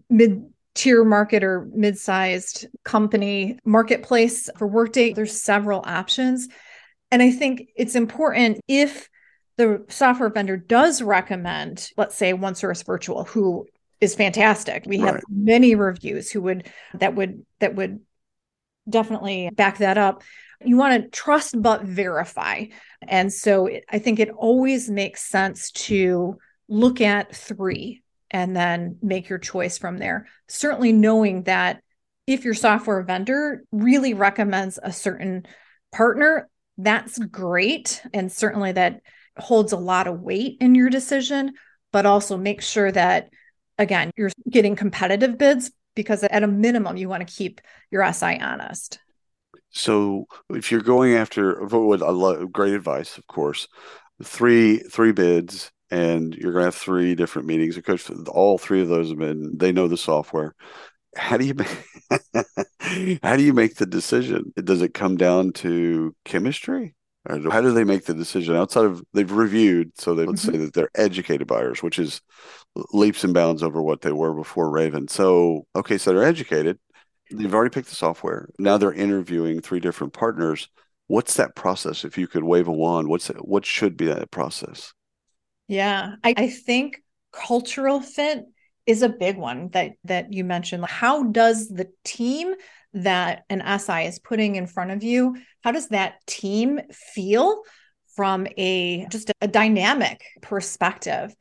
mid 0.09 0.45
tier 0.75 1.03
market 1.03 1.43
or 1.43 1.69
mid 1.73 1.97
sized 1.97 2.67
company 2.83 3.59
marketplace 3.63 4.49
for 4.57 4.67
Workday, 4.67 5.13
there's 5.13 5.41
several 5.41 5.83
options. 5.85 6.47
And 7.11 7.21
I 7.21 7.31
think 7.31 7.69
it's 7.75 7.95
important 7.95 8.59
if 8.67 9.09
the 9.57 9.85
software 9.89 10.29
vendor 10.29 10.57
does 10.57 11.01
recommend, 11.01 11.89
let's 11.95 12.15
say, 12.15 12.33
OneSource 12.33 12.85
Virtual, 12.85 13.23
who 13.23 13.67
is 14.01 14.15
fantastic. 14.15 14.83
We 14.85 14.97
have 14.99 15.21
many 15.29 15.75
reviews 15.75 16.31
who 16.31 16.41
would 16.41 16.69
that 16.95 17.15
would 17.15 17.45
that 17.59 17.75
would 17.75 18.01
definitely 18.89 19.49
back 19.53 19.77
that 19.77 19.97
up. 19.97 20.23
You 20.63 20.77
want 20.77 21.03
to 21.03 21.09
trust 21.09 21.61
but 21.61 21.83
verify. 21.83 22.65
And 23.01 23.31
so 23.31 23.67
it, 23.67 23.85
I 23.89 23.99
think 23.99 24.19
it 24.19 24.29
always 24.29 24.89
makes 24.89 25.23
sense 25.23 25.71
to 25.71 26.37
look 26.67 27.01
at 27.01 27.35
three 27.35 28.02
and 28.33 28.55
then 28.55 28.97
make 29.01 29.29
your 29.29 29.39
choice 29.39 29.77
from 29.77 29.99
there. 29.99 30.27
Certainly 30.49 30.91
knowing 30.93 31.43
that 31.43 31.81
if 32.25 32.43
your 32.43 32.55
software 32.55 33.03
vendor 33.03 33.63
really 33.71 34.13
recommends 34.13 34.79
a 34.81 34.91
certain 34.91 35.45
partner, 35.91 36.49
that's 36.77 37.19
great. 37.19 38.01
And 38.13 38.31
certainly 38.31 38.71
that 38.71 39.01
holds 39.37 39.71
a 39.71 39.77
lot 39.77 40.07
of 40.07 40.21
weight 40.21 40.57
in 40.59 40.73
your 40.75 40.89
decision, 40.89 41.53
but 41.91 42.05
also 42.05 42.37
make 42.37 42.61
sure 42.61 42.91
that, 42.91 43.29
again, 43.77 44.11
you're 44.17 44.31
getting 44.49 44.75
competitive 44.75 45.37
bids 45.37 45.71
because 45.95 46.23
at 46.23 46.43
a 46.43 46.47
minimum, 46.47 46.97
you 46.97 47.07
want 47.07 47.27
to 47.27 47.33
keep 47.33 47.61
your 47.91 48.11
SI 48.11 48.39
honest. 48.39 48.99
So 49.69 50.25
if 50.49 50.71
you're 50.71 50.81
going 50.81 51.13
after 51.13 51.65
what 51.65 52.51
great 52.51 52.73
advice, 52.73 53.17
of 53.17 53.27
course, 53.27 53.67
three 54.23 54.77
three 54.77 55.11
bids 55.11 55.71
and 55.93 56.33
you're 56.33 56.51
gonna 56.51 56.65
have 56.65 56.75
three 56.75 57.13
different 57.13 57.47
meetings. 57.47 57.77
Of 57.77 57.85
course, 57.85 58.09
all 58.27 58.57
three 58.57 58.81
of 58.81 58.87
those 58.87 59.09
have 59.09 59.19
been 59.19 59.57
they 59.57 59.71
know 59.71 59.87
the 59.87 59.95
software. 59.95 60.55
How 61.15 61.37
do 61.37 61.45
you 61.45 61.53
make 61.53 61.67
how 63.23 63.37
do 63.37 63.43
you 63.43 63.53
make 63.53 63.75
the 63.75 63.85
decision? 63.85 64.51
Does 64.55 64.81
it 64.81 64.95
come 64.95 65.17
down 65.17 65.53
to 65.53 66.15
chemistry? 66.25 66.95
Or 67.29 67.39
how 67.51 67.61
do 67.61 67.71
they 67.71 67.83
make 67.83 68.05
the 68.05 68.15
decision 68.15 68.55
outside 68.55 68.85
of 68.85 69.03
they've 69.13 69.31
reviewed? 69.31 69.91
So 69.97 70.15
they, 70.15 70.25
let's 70.25 70.41
say 70.41 70.53
mm-hmm. 70.53 70.65
that 70.65 70.73
they're 70.73 70.89
educated 70.95 71.47
buyers, 71.47 71.83
which 71.83 71.99
is 71.99 72.21
leaps 72.91 73.23
and 73.23 73.33
bounds 73.33 73.61
over 73.61 73.81
what 73.81 74.01
they 74.01 74.11
were 74.11 74.33
before 74.33 74.71
Raven. 74.71 75.07
So 75.07 75.67
okay, 75.75 75.99
so 75.99 76.11
they're 76.11 76.23
educated. 76.23 76.79
They've 77.31 77.53
already 77.53 77.73
picked 77.73 77.89
the 77.89 77.95
software. 77.95 78.49
Now 78.57 78.77
they're 78.77 78.91
interviewing 78.91 79.61
three 79.61 79.79
different 79.79 80.13
partners. 80.13 80.69
What's 81.05 81.35
that 81.35 81.55
process? 81.55 82.03
If 82.03 82.17
you 82.17 82.27
could 82.27 82.43
wave 82.43 82.67
a 82.67 82.71
wand, 82.71 83.09
what's 83.09 83.27
what 83.27 83.63
should 83.63 83.95
be 83.95 84.07
that 84.07 84.31
process? 84.31 84.91
Yeah, 85.73 86.17
I, 86.23 86.35
I 86.37 86.47
think 86.49 87.01
cultural 87.31 87.99
fit 87.99 88.45
is 88.85 89.01
a 89.01 89.09
big 89.09 89.37
one 89.37 89.69
that 89.69 89.93
that 90.03 90.31
you 90.31 90.43
mentioned. 90.43 90.85
How 90.85 91.23
does 91.23 91.67
the 91.67 91.89
team 92.03 92.53
that 92.93 93.43
an 93.49 93.61
SI 93.61 94.05
is 94.05 94.19
putting 94.19 94.55
in 94.55 94.67
front 94.67 94.91
of 94.91 95.01
you, 95.01 95.35
how 95.63 95.71
does 95.71 95.87
that 95.87 96.15
team 96.27 96.79
feel 96.91 97.63
from 98.15 98.45
a 98.55 99.07
just 99.09 99.31
a 99.41 99.47
dynamic 99.47 100.23
perspective? 100.43 101.35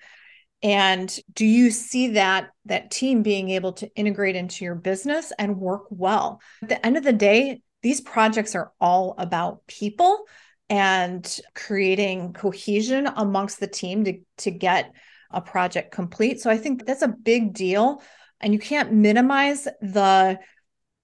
And 0.63 1.15
do 1.35 1.45
you 1.45 1.71
see 1.71 2.09
that 2.09 2.49
that 2.65 2.91
team 2.91 3.23
being 3.23 3.51
able 3.51 3.75
to 3.75 3.95
integrate 3.95 4.37
into 4.37 4.65
your 4.65 4.77
business 4.77 5.31
and 5.39 5.59
work 5.59 5.83
well? 5.91 6.41
At 6.63 6.71
the 6.71 6.87
end 6.87 6.97
of 6.97 7.05
the 7.05 7.13
day, 7.13 7.61
these 7.83 8.01
projects 8.01 8.55
are 8.55 8.73
all 8.81 9.15
about 9.19 9.67
people 9.67 10.25
and 10.73 11.39
creating 11.55 12.33
cohesion 12.33 13.07
amongst 13.07 13.61
the 13.61 13.67
team 13.67 14.05
to, 14.05 14.19
to 14.39 14.51
get 14.51 14.91
a 15.31 15.39
project 15.39 15.93
complete. 15.93 16.41
So 16.41 16.51
I 16.51 16.57
think 16.57 16.87
that's 16.87 17.03
a 17.03 17.09
big 17.09 17.53
deal. 17.53 18.03
And 18.41 18.55
you 18.55 18.59
can't 18.59 18.91
minimize 18.91 19.65
the 19.83 20.41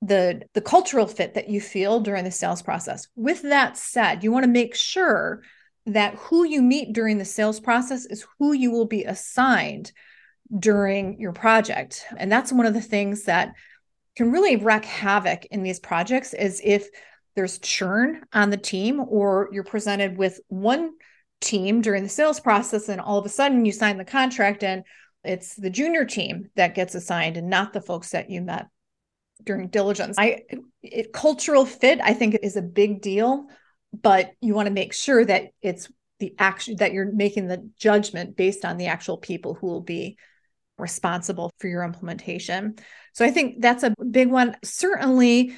the 0.01 0.43
the 0.55 0.61
cultural 0.63 1.07
fit 1.07 1.35
that 1.35 1.51
you 1.51 1.61
feel 1.61 2.01
during 2.01 2.25
the 2.25 2.31
sales 2.31 2.63
process. 2.63 3.09
With 3.15 3.43
that 3.43 3.77
said, 3.77 4.25
you 4.25 4.33
want 4.33 4.45
to 4.45 4.51
make 4.51 4.75
sure 4.75 5.43
that 5.85 6.15
who 6.15 6.45
you 6.45 6.63
meet 6.63 6.95
during 6.95 7.19
the 7.19 7.27
sales 7.27 7.61
process 7.61 8.07
is 8.07 8.27
who 8.39 8.55
you 8.55 8.71
will 8.71 8.87
be 8.87 9.05
assigned 9.05 9.93
during 10.59 11.21
your 11.21 11.33
project. 11.33 12.07
And 12.17 12.33
that's 12.33 12.53
one 12.53 12.65
of 12.65 12.73
the 12.73 12.81
things 12.81 13.25
that 13.25 13.53
can 14.17 14.33
really 14.33 14.57
wreak 14.57 14.87
havoc 14.87 15.45
in 15.47 15.63
these 15.63 15.79
projects 15.79 16.33
is 16.33 16.63
if 16.65 16.89
there's 17.39 17.61
churn 17.61 18.21
on 18.33 18.51
the 18.51 18.57
team 18.57 18.99
or 18.99 19.49
you're 19.53 19.63
presented 19.63 20.19
with 20.19 20.41
one 20.49 20.91
team 21.41 21.81
during 21.81 22.03
the 22.03 22.09
sales 22.09 22.41
process 22.41 22.89
and 22.89 23.01
all 23.01 23.17
of 23.17 23.25
a 23.25 23.29
sudden 23.29 23.65
you 23.65 23.71
sign 23.71 23.97
the 23.97 24.05
contract 24.05 24.65
and 24.65 24.83
it's 25.23 25.55
the 25.55 25.71
junior 25.71 26.05
team 26.05 26.51
that 26.57 26.75
gets 26.75 26.97
assigned 26.97 27.37
and 27.37 27.49
not 27.49 27.73
the 27.73 27.81
folks 27.81 28.11
that 28.11 28.29
you 28.29 28.41
met 28.41 28.67
during 29.45 29.69
diligence. 29.69 30.17
I 30.19 30.41
it, 30.83 31.13
cultural 31.13 31.65
fit 31.65 32.01
I 32.03 32.13
think 32.13 32.37
is 32.43 32.57
a 32.57 32.63
big 32.63 33.03
deal, 33.03 33.47
but 33.93 34.33
you 34.41 34.55
want 34.55 34.67
to 34.67 34.75
make 34.75 34.93
sure 34.93 35.25
that 35.25 35.51
it's 35.63 35.89
the 36.19 36.35
action 36.41 36.75
that 36.79 36.93
you're 36.93 37.13
making 37.13 37.47
the 37.47 37.71
judgment 37.79 38.37
based 38.37 38.65
on 38.65 38.79
the 38.79 38.87
actual 38.87 39.17
people 39.17 39.55
who 39.55 39.69
will 39.69 39.81
be 39.81 40.19
responsible 40.77 41.53
for 41.61 41.69
your 41.69 41.85
implementation. 41.85 42.75
So 43.13 43.25
I 43.25 43.31
think 43.31 43.61
that's 43.63 43.85
a 43.85 43.95
big 44.11 44.29
one. 44.29 44.57
Certainly 44.65 45.57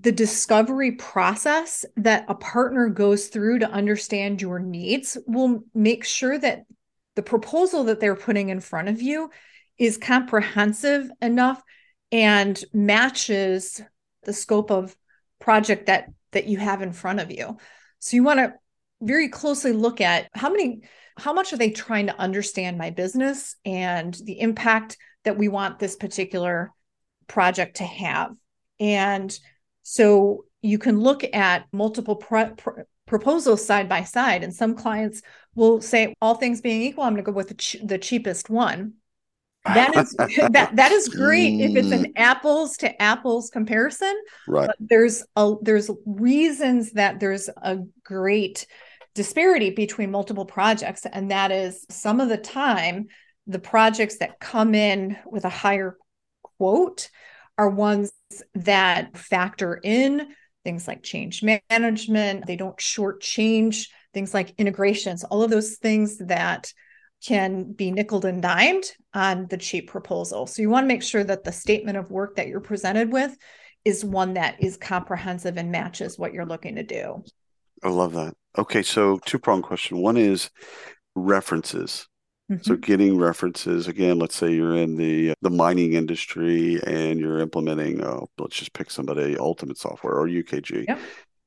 the 0.00 0.12
discovery 0.12 0.92
process 0.92 1.84
that 1.96 2.24
a 2.28 2.34
partner 2.34 2.88
goes 2.88 3.28
through 3.28 3.60
to 3.60 3.70
understand 3.70 4.42
your 4.42 4.58
needs 4.58 5.16
will 5.26 5.64
make 5.74 6.04
sure 6.04 6.38
that 6.38 6.64
the 7.14 7.22
proposal 7.22 7.84
that 7.84 8.00
they're 8.00 8.16
putting 8.16 8.48
in 8.48 8.60
front 8.60 8.88
of 8.88 9.00
you 9.00 9.30
is 9.78 9.96
comprehensive 9.96 11.10
enough 11.22 11.62
and 12.12 12.62
matches 12.72 13.80
the 14.24 14.32
scope 14.32 14.70
of 14.70 14.96
project 15.40 15.86
that 15.86 16.10
that 16.32 16.46
you 16.46 16.58
have 16.58 16.82
in 16.82 16.92
front 16.92 17.20
of 17.20 17.30
you. 17.30 17.56
So 18.00 18.16
you 18.16 18.24
want 18.24 18.40
to 18.40 18.54
very 19.00 19.28
closely 19.28 19.72
look 19.72 20.00
at 20.00 20.28
how 20.34 20.50
many 20.50 20.82
how 21.16 21.32
much 21.32 21.52
are 21.52 21.56
they 21.56 21.70
trying 21.70 22.06
to 22.06 22.18
understand 22.18 22.76
my 22.76 22.90
business 22.90 23.54
and 23.64 24.12
the 24.24 24.40
impact 24.40 24.96
that 25.22 25.38
we 25.38 25.48
want 25.48 25.78
this 25.78 25.96
particular 25.96 26.72
project 27.28 27.76
to 27.76 27.84
have. 27.84 28.32
And 28.80 29.36
so 29.84 30.46
you 30.62 30.78
can 30.78 30.98
look 30.98 31.22
at 31.34 31.66
multiple 31.72 32.16
pro- 32.16 32.54
pro- 32.54 32.84
proposals 33.06 33.64
side 33.64 33.88
by 33.88 34.02
side, 34.02 34.42
and 34.42 34.52
some 34.52 34.74
clients 34.74 35.22
will 35.54 35.80
say, 35.80 36.14
all 36.20 36.34
things 36.34 36.62
being 36.62 36.82
equal, 36.82 37.04
I'm 37.04 37.12
going 37.12 37.22
to 37.24 37.30
go 37.30 37.36
with 37.36 37.48
the, 37.48 37.54
ch- 37.54 37.76
the 37.84 37.98
cheapest 37.98 38.48
one. 38.50 38.94
that 39.66 39.94
is 39.94 40.10
that 40.50 40.70
that 40.74 40.92
is 40.92 41.08
great 41.08 41.60
if 41.60 41.76
it's 41.76 41.90
an 41.90 42.04
mm. 42.04 42.12
apples 42.16 42.78
to 42.78 43.00
apples 43.00 43.50
comparison. 43.50 44.14
Right. 44.48 44.66
But 44.66 44.76
there's 44.80 45.22
a 45.36 45.54
there's 45.62 45.90
reasons 46.04 46.92
that 46.92 47.20
there's 47.20 47.48
a 47.48 47.78
great 48.02 48.66
disparity 49.14 49.70
between 49.70 50.10
multiple 50.10 50.44
projects, 50.44 51.06
and 51.06 51.30
that 51.30 51.50
is 51.50 51.86
some 51.88 52.20
of 52.20 52.28
the 52.28 52.36
time 52.36 53.06
the 53.46 53.58
projects 53.58 54.18
that 54.18 54.40
come 54.40 54.74
in 54.74 55.16
with 55.26 55.44
a 55.44 55.50
higher 55.50 55.96
quote 56.58 57.10
are 57.56 57.68
ones 57.68 58.12
that 58.54 59.16
factor 59.16 59.80
in 59.82 60.28
things 60.64 60.88
like 60.88 61.02
change 61.02 61.42
management. 61.42 62.46
They 62.46 62.56
don't 62.56 62.76
shortchange 62.78 63.88
things 64.14 64.32
like 64.32 64.54
integrations, 64.58 65.24
all 65.24 65.42
of 65.42 65.50
those 65.50 65.76
things 65.76 66.18
that 66.18 66.72
can 67.26 67.72
be 67.72 67.90
nickel 67.90 68.24
and 68.26 68.42
dimed 68.42 68.84
on 69.12 69.46
the 69.48 69.56
cheap 69.56 69.88
proposal. 69.88 70.46
So 70.46 70.62
you 70.62 70.70
want 70.70 70.84
to 70.84 70.88
make 70.88 71.02
sure 71.02 71.24
that 71.24 71.44
the 71.44 71.52
statement 71.52 71.98
of 71.98 72.10
work 72.10 72.36
that 72.36 72.48
you're 72.48 72.60
presented 72.60 73.12
with 73.12 73.36
is 73.84 74.04
one 74.04 74.34
that 74.34 74.62
is 74.62 74.76
comprehensive 74.76 75.56
and 75.56 75.70
matches 75.70 76.18
what 76.18 76.32
you're 76.32 76.46
looking 76.46 76.76
to 76.76 76.82
do. 76.82 77.22
I 77.82 77.88
love 77.88 78.12
that. 78.14 78.34
Okay, 78.56 78.82
so 78.82 79.18
two 79.24 79.38
prong 79.38 79.62
question. 79.62 79.98
One 79.98 80.16
is 80.16 80.50
references. 81.14 82.06
Mm-hmm. 82.50 82.62
So 82.62 82.76
getting 82.76 83.16
references 83.16 83.88
again. 83.88 84.18
Let's 84.18 84.36
say 84.36 84.52
you're 84.52 84.76
in 84.76 84.96
the 84.96 85.32
the 85.40 85.50
mining 85.50 85.94
industry 85.94 86.78
and 86.86 87.18
you're 87.18 87.38
implementing. 87.38 88.04
Oh, 88.04 88.28
let's 88.38 88.56
just 88.56 88.74
pick 88.74 88.90
somebody, 88.90 89.36
Ultimate 89.38 89.78
Software 89.78 90.14
or 90.14 90.28
UKG, 90.28 90.86
yep. 90.86 90.98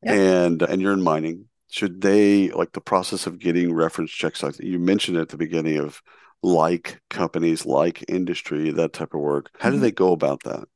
Yep. 0.02 0.16
and 0.16 0.62
and 0.64 0.82
you're 0.82 0.94
in 0.94 1.04
mining. 1.04 1.46
Should 1.70 2.02
they 2.02 2.50
like 2.50 2.72
the 2.72 2.82
process 2.82 3.28
of 3.28 3.38
getting 3.38 3.74
reference 3.74 4.10
checks? 4.10 4.42
Like 4.42 4.58
you 4.60 4.80
mentioned 4.80 5.18
at 5.18 5.30
the 5.30 5.38
beginning 5.38 5.78
of 5.78 6.02
like 6.42 7.00
companies, 7.12 7.66
like 7.66 8.04
industry, 8.08 8.72
that 8.72 8.94
type 8.94 9.14
of 9.14 9.22
work. 9.22 9.52
How 9.60 9.70
mm-hmm. 9.70 9.78
do 9.78 9.82
they 9.82 9.92
go 9.92 10.14
about 10.14 10.44
that? 10.44 10.68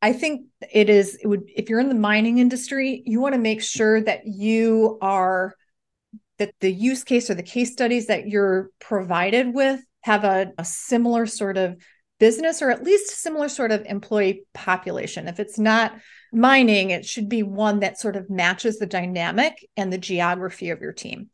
I 0.00 0.12
think 0.14 0.46
it 0.72 0.88
is 0.88 1.16
it 1.16 1.26
would 1.26 1.42
if 1.54 1.68
you're 1.68 1.80
in 1.80 1.90
the 1.90 1.94
mining 1.94 2.38
industry, 2.38 3.02
you 3.04 3.20
want 3.20 3.34
to 3.34 3.40
make 3.40 3.62
sure 3.62 4.00
that 4.00 4.26
you 4.26 4.96
are 5.02 5.54
that 6.38 6.54
the 6.60 6.72
use 6.72 7.04
case 7.04 7.30
or 7.30 7.34
the 7.34 7.42
case 7.42 7.72
studies 7.72 8.06
that 8.06 8.28
you're 8.28 8.70
provided 8.80 9.54
with 9.54 9.80
have 10.02 10.24
a, 10.24 10.52
a 10.58 10.64
similar 10.64 11.26
sort 11.26 11.56
of 11.56 11.76
business 12.18 12.62
or 12.62 12.70
at 12.70 12.82
least 12.82 13.10
similar 13.10 13.48
sort 13.48 13.70
of 13.70 13.84
employee 13.86 14.44
population. 14.54 15.28
If 15.28 15.38
it's 15.40 15.58
not 15.58 15.94
mining, 16.32 16.90
it 16.90 17.04
should 17.04 17.28
be 17.28 17.42
one 17.42 17.80
that 17.80 17.98
sort 17.98 18.16
of 18.16 18.30
matches 18.30 18.78
the 18.78 18.86
dynamic 18.86 19.66
and 19.76 19.92
the 19.92 19.98
geography 19.98 20.70
of 20.70 20.80
your 20.80 20.92
team. 20.92 21.30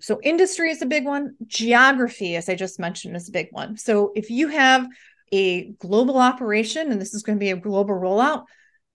So, 0.00 0.20
industry 0.22 0.70
is 0.70 0.82
a 0.82 0.86
big 0.86 1.06
one. 1.06 1.36
Geography, 1.46 2.36
as 2.36 2.48
I 2.48 2.54
just 2.54 2.78
mentioned, 2.78 3.16
is 3.16 3.28
a 3.28 3.32
big 3.32 3.48
one. 3.50 3.78
So, 3.78 4.12
if 4.14 4.28
you 4.30 4.48
have 4.48 4.86
a 5.32 5.70
global 5.72 6.18
operation 6.18 6.92
and 6.92 7.00
this 7.00 7.14
is 7.14 7.22
going 7.22 7.38
to 7.38 7.40
be 7.40 7.50
a 7.50 7.56
global 7.56 7.94
rollout, 7.94 8.44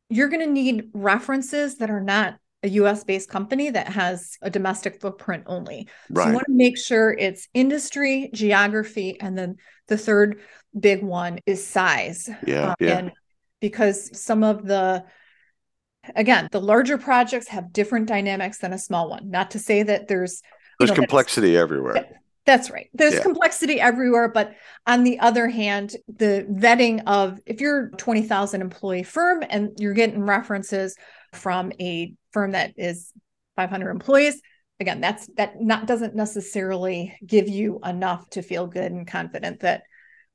you're 0.10 0.30
going 0.30 0.46
to 0.46 0.52
need 0.52 0.90
references 0.94 1.78
that 1.78 1.90
are 1.90 2.04
not 2.04 2.36
a 2.64 2.70
US 2.70 3.04
based 3.04 3.30
company 3.30 3.70
that 3.70 3.88
has 3.90 4.38
a 4.42 4.50
domestic 4.50 5.02
footprint 5.02 5.44
only. 5.48 5.88
Right. 6.10 6.24
So 6.24 6.30
you 6.30 6.36
want 6.36 6.48
to 6.48 6.54
make 6.54 6.78
sure 6.78 7.12
it's 7.12 7.48
industry, 7.54 8.30
geography, 8.34 9.20
and 9.20 9.38
then 9.38 9.58
the 9.88 9.98
third 9.98 10.42
big 10.78 11.04
one 11.04 11.40
is 11.46 11.66
size. 11.66 12.30
Yeah. 12.46 12.70
Um, 12.70 12.76
yeah. 12.80 12.98
And 12.98 13.12
because 13.60 14.20
some 14.20 14.44
of 14.44 14.66
the 14.66 15.06
again, 16.16 16.50
the 16.52 16.62
larger 16.62 16.98
projects 16.98 17.48
have 17.50 17.74
different 17.74 18.08
dynamics 18.08 18.60
than 18.60 18.74
a 18.74 18.80
small 18.80 19.10
one. 19.10 19.30
Not 19.30 19.52
to 19.52 19.60
say 19.60 19.84
that 19.84 20.08
there's 20.08 20.42
there's 20.80 20.92
know, 20.92 20.96
complexity 20.96 21.58
everywhere. 21.58 22.08
That's 22.46 22.72
right. 22.72 22.90
There's 22.94 23.16
yeah. 23.16 23.22
complexity 23.22 23.80
everywhere, 23.80 24.28
but 24.28 24.56
on 24.88 25.04
the 25.04 25.20
other 25.20 25.48
hand, 25.48 25.96
the 26.08 26.48
vetting 26.50 27.04
of 27.06 27.40
if 27.46 27.62
you're 27.62 27.88
a 27.88 27.92
20,000 27.92 28.62
employee 28.62 29.04
firm 29.04 29.44
and 29.48 29.70
you're 29.78 29.94
getting 29.94 30.24
references 30.24 30.96
from 31.34 31.72
a 31.80 32.14
firm 32.32 32.52
that 32.52 32.74
is 32.78 33.12
500 33.56 33.90
employees 33.90 34.42
again 34.80 35.02
that's 35.02 35.28
that 35.38 35.62
not 35.62 35.86
doesn't 35.88 36.16
necessarily 36.16 37.16
give 37.26 37.48
you 37.48 37.80
enough 37.86 38.30
to 38.32 38.42
feel 38.42 38.68
good 38.68 38.92
and 38.92 39.08
confident 39.08 39.60
that 39.62 39.84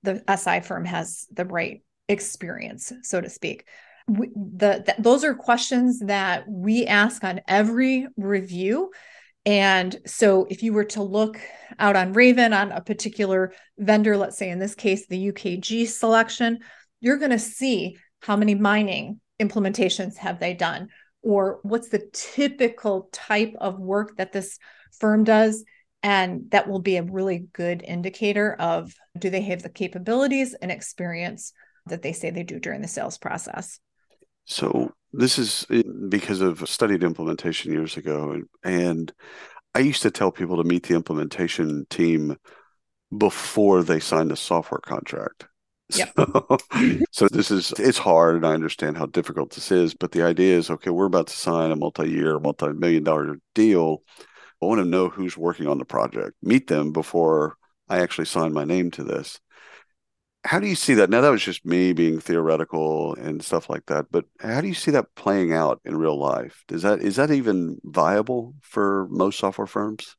the 0.03 0.23
si 0.37 0.61
firm 0.61 0.85
has 0.85 1.27
the 1.33 1.45
right 1.45 1.83
experience 2.09 2.93
so 3.03 3.21
to 3.21 3.29
speak. 3.29 3.67
We, 4.09 4.29
the, 4.29 4.85
the 4.87 4.95
those 4.99 5.25
are 5.25 5.35
questions 5.35 6.01
that 6.01 6.45
we 6.49 6.87
ask 6.87 7.25
on 7.25 7.41
every 7.49 8.07
review. 8.17 8.93
And 9.45 9.97
so 10.07 10.47
if 10.49 10.63
you 10.63 10.73
were 10.73 10.85
to 10.85 11.03
look 11.03 11.41
out 11.79 11.97
on 11.97 12.13
raven 12.13 12.53
on 12.53 12.73
a 12.73 12.81
particular 12.81 13.53
vendor 13.79 14.17
let's 14.17 14.39
say 14.39 14.51
in 14.51 14.59
this 14.59 14.75
case 14.75 15.07
the 15.09 15.29
ukg 15.29 15.87
selection 15.89 16.59
you're 17.01 17.19
going 17.19 17.31
to 17.31 17.39
see 17.39 17.97
how 18.21 18.37
many 18.37 18.55
mining 18.55 19.21
implementations 19.41 20.17
have 20.17 20.41
they 20.41 20.55
done 20.55 20.89
or 21.27 21.59
what's 21.65 21.89
the 21.89 22.09
typical 22.13 23.09
type 23.11 23.53
of 23.59 23.81
work 23.81 24.17
that 24.17 24.33
this 24.33 24.61
firm 25.01 25.25
does 25.25 25.65
and 26.05 26.49
that 26.53 26.69
will 26.69 26.79
be 26.79 26.97
a 26.99 27.03
really 27.03 27.49
good 27.53 27.83
indicator 27.83 28.55
of 28.61 28.95
do 29.19 29.29
they 29.29 29.41
have 29.41 29.61
the 29.61 29.69
capabilities 29.69 30.55
and 30.55 30.71
experience 30.71 31.53
that 31.87 32.03
they 32.03 32.13
say 32.13 32.31
they 32.31 32.45
do 32.45 32.61
during 32.61 32.81
the 32.81 32.87
sales 32.87 33.19
process? 33.19 33.81
So 34.45 34.93
this 35.13 35.37
is 35.37 35.67
eh, 35.69 35.83
because 36.09 36.41
of 36.41 36.69
studied 36.69 37.03
implementation 37.03 37.73
years 37.73 37.97
ago 37.97 38.43
and 38.63 39.13
i 39.75 39.79
used 39.79 40.03
to 40.03 40.11
tell 40.11 40.31
people 40.31 40.57
to 40.57 40.65
meet 40.65 40.87
the 40.87 40.95
implementation 40.95 41.87
team 41.89 42.37
before 43.17 43.83
they 43.83 44.01
signed 44.01 44.31
a 44.31 44.37
software 44.37 44.81
contract 44.81 45.47
Yep. 45.95 46.13
So, 46.17 46.59
so 47.13 47.29
this 47.29 47.51
is 47.51 47.73
it's 47.79 47.99
hard, 47.99 48.37
and 48.37 48.47
I 48.47 48.55
understand 48.55 48.99
how 48.99 49.07
difficult 49.07 49.53
this 49.53 49.71
is. 49.71 49.95
But 49.95 50.13
the 50.13 50.23
idea 50.23 50.57
is, 50.57 50.71
okay, 50.71 50.91
we're 50.91 51.07
about 51.07 51.29
to 51.29 51.37
sign 51.37 51.71
a 51.71 51.77
multi-year, 51.77 52.39
multi-million 52.41 53.05
dollar 53.05 53.37
deal. 53.55 54.03
I 54.63 54.67
want 54.67 54.81
to 54.81 54.85
know 54.85 55.09
who's 55.09 55.37
working 55.37 55.69
on 55.69 55.79
the 55.79 55.85
project. 55.85 56.33
Meet 56.43 56.67
them 56.67 56.93
before 56.93 57.57
I 57.89 58.01
actually 58.01 58.25
sign 58.27 58.53
my 58.53 58.65
name 58.65 58.91
to 58.93 59.05
this. 59.05 59.41
How 60.45 60.61
do 60.61 60.69
you 60.69 60.77
see 60.77 60.95
that? 60.95 61.11
Now 61.11 61.21
that 61.23 61.31
was 61.31 61.43
just 61.43 61.67
me 61.67 61.93
being 61.93 62.21
theoretical 62.21 63.15
and 63.17 63.43
stuff 63.43 63.69
like 63.69 63.87
that, 63.87 64.07
but 64.11 64.27
how 64.41 64.61
do 64.61 64.69
you 64.69 64.75
see 64.75 64.93
that 64.93 65.15
playing 65.17 65.53
out 65.53 65.81
in 65.85 65.97
real 65.97 66.19
life? 66.19 66.65
Is 66.71 66.83
that 66.83 67.01
is 67.01 67.17
that 67.17 67.31
even 67.33 67.79
viable 67.85 68.55
for 68.63 69.09
most 69.11 69.39
software 69.39 69.67
firms? 69.67 70.17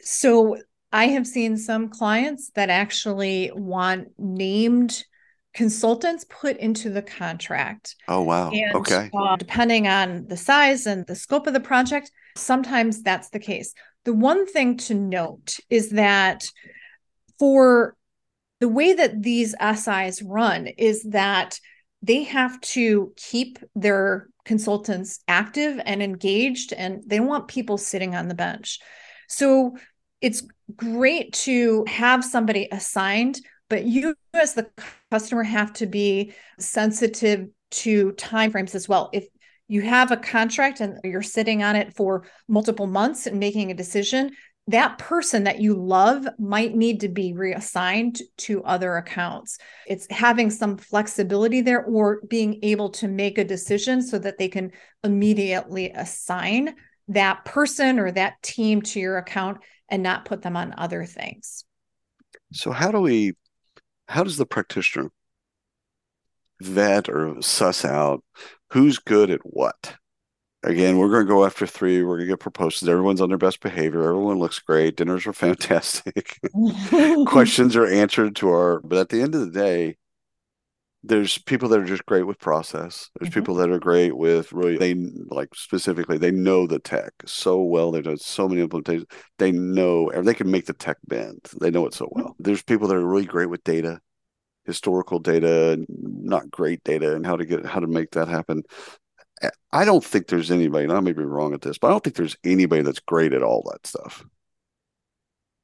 So 0.00 0.56
I 0.92 1.08
have 1.08 1.26
seen 1.26 1.56
some 1.56 1.88
clients 1.88 2.50
that 2.54 2.70
actually 2.70 3.50
want 3.54 4.08
named 4.18 5.04
consultants 5.54 6.24
put 6.28 6.56
into 6.58 6.90
the 6.90 7.02
contract. 7.02 7.96
Oh, 8.08 8.22
wow. 8.22 8.50
And, 8.50 8.74
okay. 8.74 9.10
Uh, 9.14 9.36
depending 9.36 9.86
on 9.86 10.26
the 10.26 10.36
size 10.36 10.86
and 10.86 11.06
the 11.06 11.14
scope 11.14 11.46
of 11.46 11.54
the 11.54 11.60
project, 11.60 12.10
sometimes 12.36 13.02
that's 13.02 13.30
the 13.30 13.38
case. 13.38 13.74
The 14.04 14.14
one 14.14 14.46
thing 14.46 14.76
to 14.78 14.94
note 14.94 15.56
is 15.70 15.90
that 15.90 16.44
for 17.38 17.96
the 18.60 18.68
way 18.68 18.92
that 18.92 19.22
these 19.22 19.54
SIs 19.60 20.22
run, 20.22 20.68
is 20.68 21.02
that 21.10 21.58
they 22.02 22.24
have 22.24 22.60
to 22.60 23.12
keep 23.16 23.58
their 23.74 24.28
consultants 24.44 25.20
active 25.28 25.80
and 25.84 26.02
engaged, 26.02 26.72
and 26.72 27.02
they 27.06 27.20
want 27.20 27.48
people 27.48 27.78
sitting 27.78 28.14
on 28.14 28.28
the 28.28 28.34
bench. 28.34 28.78
So 29.28 29.76
it's 30.22 30.42
great 30.76 31.32
to 31.32 31.84
have 31.88 32.24
somebody 32.24 32.68
assigned, 32.70 33.40
but 33.68 33.84
you 33.84 34.14
as 34.32 34.54
the 34.54 34.70
customer 35.10 35.42
have 35.42 35.72
to 35.74 35.86
be 35.86 36.32
sensitive 36.58 37.48
to 37.72 38.12
timeframes 38.12 38.74
as 38.74 38.88
well. 38.88 39.10
If 39.12 39.26
you 39.68 39.82
have 39.82 40.10
a 40.10 40.16
contract 40.16 40.80
and 40.80 40.98
you're 41.04 41.22
sitting 41.22 41.62
on 41.62 41.76
it 41.76 41.94
for 41.94 42.24
multiple 42.48 42.86
months 42.86 43.26
and 43.26 43.40
making 43.40 43.70
a 43.70 43.74
decision, 43.74 44.30
that 44.68 44.96
person 44.98 45.44
that 45.44 45.60
you 45.60 45.74
love 45.74 46.26
might 46.38 46.76
need 46.76 47.00
to 47.00 47.08
be 47.08 47.32
reassigned 47.32 48.20
to 48.36 48.62
other 48.62 48.96
accounts. 48.96 49.58
It's 49.88 50.06
having 50.08 50.50
some 50.50 50.76
flexibility 50.76 51.62
there 51.62 51.84
or 51.84 52.20
being 52.28 52.60
able 52.62 52.90
to 52.90 53.08
make 53.08 53.38
a 53.38 53.44
decision 53.44 54.02
so 54.02 54.20
that 54.20 54.38
they 54.38 54.48
can 54.48 54.70
immediately 55.02 55.90
assign 55.90 56.76
that 57.08 57.44
person 57.44 57.98
or 57.98 58.12
that 58.12 58.40
team 58.42 58.82
to 58.82 59.00
your 59.00 59.18
account 59.18 59.58
and 59.92 60.02
not 60.02 60.24
put 60.24 60.40
them 60.40 60.56
on 60.56 60.74
other 60.78 61.04
things. 61.04 61.64
So 62.52 62.72
how 62.72 62.90
do 62.90 62.98
we 62.98 63.34
how 64.08 64.24
does 64.24 64.38
the 64.38 64.46
practitioner 64.46 65.10
vet 66.60 67.08
or 67.08 67.40
suss 67.42 67.84
out 67.84 68.24
who's 68.70 68.98
good 68.98 69.30
at 69.30 69.40
what? 69.44 69.94
Again, 70.64 70.96
we're 70.96 71.10
going 71.10 71.26
to 71.26 71.32
go 71.32 71.44
after 71.44 71.66
three. 71.66 72.02
We're 72.02 72.18
going 72.18 72.28
to 72.28 72.32
get 72.34 72.40
proposals. 72.40 72.88
Everyone's 72.88 73.20
on 73.20 73.28
their 73.28 73.38
best 73.38 73.60
behavior. 73.60 74.02
Everyone 74.02 74.38
looks 74.38 74.60
great. 74.60 74.96
Dinners 74.96 75.26
are 75.26 75.32
fantastic. 75.34 76.38
Questions 77.26 77.76
are 77.76 77.86
answered 77.86 78.36
to 78.36 78.48
our, 78.48 78.80
but 78.80 78.98
at 78.98 79.08
the 79.10 79.20
end 79.20 79.34
of 79.34 79.40
the 79.40 79.50
day, 79.50 79.96
there's 81.04 81.38
people 81.38 81.68
that 81.68 81.80
are 81.80 81.84
just 81.84 82.06
great 82.06 82.22
with 82.22 82.38
process. 82.38 83.10
There's 83.18 83.30
Mhm. 83.30 83.34
people 83.34 83.54
that 83.56 83.70
are 83.70 83.78
great 83.80 84.16
with 84.16 84.52
really 84.52 84.76
they 84.76 84.94
like 85.28 85.54
specifically 85.54 86.16
they 86.16 86.30
know 86.30 86.66
the 86.66 86.78
tech 86.78 87.12
so 87.26 87.60
well. 87.60 87.90
They've 87.90 88.04
done 88.04 88.18
so 88.18 88.48
many 88.48 88.64
implementations. 88.66 89.10
They 89.38 89.50
know 89.50 90.10
and 90.10 90.26
they 90.26 90.34
can 90.34 90.50
make 90.50 90.66
the 90.66 90.72
tech 90.74 90.98
bend. 91.08 91.50
They 91.60 91.70
know 91.70 91.86
it 91.86 91.94
so 91.94 92.08
well. 92.12 92.36
There's 92.38 92.62
people 92.62 92.86
that 92.88 92.96
are 92.96 93.04
really 93.06 93.26
great 93.26 93.46
with 93.50 93.64
data, 93.64 94.00
historical 94.64 95.18
data, 95.18 95.84
not 95.88 96.50
great 96.50 96.84
data, 96.84 97.16
and 97.16 97.26
how 97.26 97.36
to 97.36 97.44
get 97.44 97.66
how 97.66 97.80
to 97.80 97.88
make 97.88 98.12
that 98.12 98.28
happen. 98.28 98.62
I 99.72 99.84
don't 99.84 100.04
think 100.04 100.28
there's 100.28 100.52
anybody, 100.52 100.84
and 100.84 100.92
I 100.92 101.00
may 101.00 101.12
be 101.12 101.24
wrong 101.24 101.52
at 101.52 101.62
this, 101.62 101.78
but 101.78 101.88
I 101.88 101.90
don't 101.90 102.04
think 102.04 102.14
there's 102.14 102.36
anybody 102.44 102.82
that's 102.82 103.00
great 103.00 103.32
at 103.32 103.42
all 103.42 103.68
that 103.72 103.84
stuff. 103.88 104.24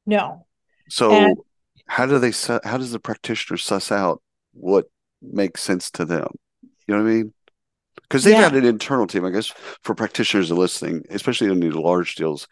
No. 0.05 0.47
So 0.89 1.13
And- 1.13 1.37
how 1.87 2.07
do 2.07 2.19
they 2.19 2.33
how 2.65 2.77
does 2.77 2.91
the 2.91 2.99
practitioner 2.99 3.57
suss 3.57 3.93
out 3.93 4.21
what 4.53 4.91
makes 5.23 5.63
sense 5.63 5.91
to 5.93 6.05
them? 6.05 6.29
You 6.87 6.97
know 6.97 7.03
what 7.03 7.11
I 7.11 7.15
mean? 7.15 7.35
Because 8.03 8.25
they've 8.25 8.33
Yeah. 8.35 8.43
got 8.51 8.55
an 8.55 8.65
internal 8.65 9.07
team, 9.07 9.25
I 9.25 9.31
guess, 9.31 9.49
for 9.83 9.95
practitioners 9.95 10.51
listening, 10.51 11.05
especially 11.11 11.51
in 11.51 11.61
these 11.61 11.75
large 11.75 12.15
deals. 12.15 12.49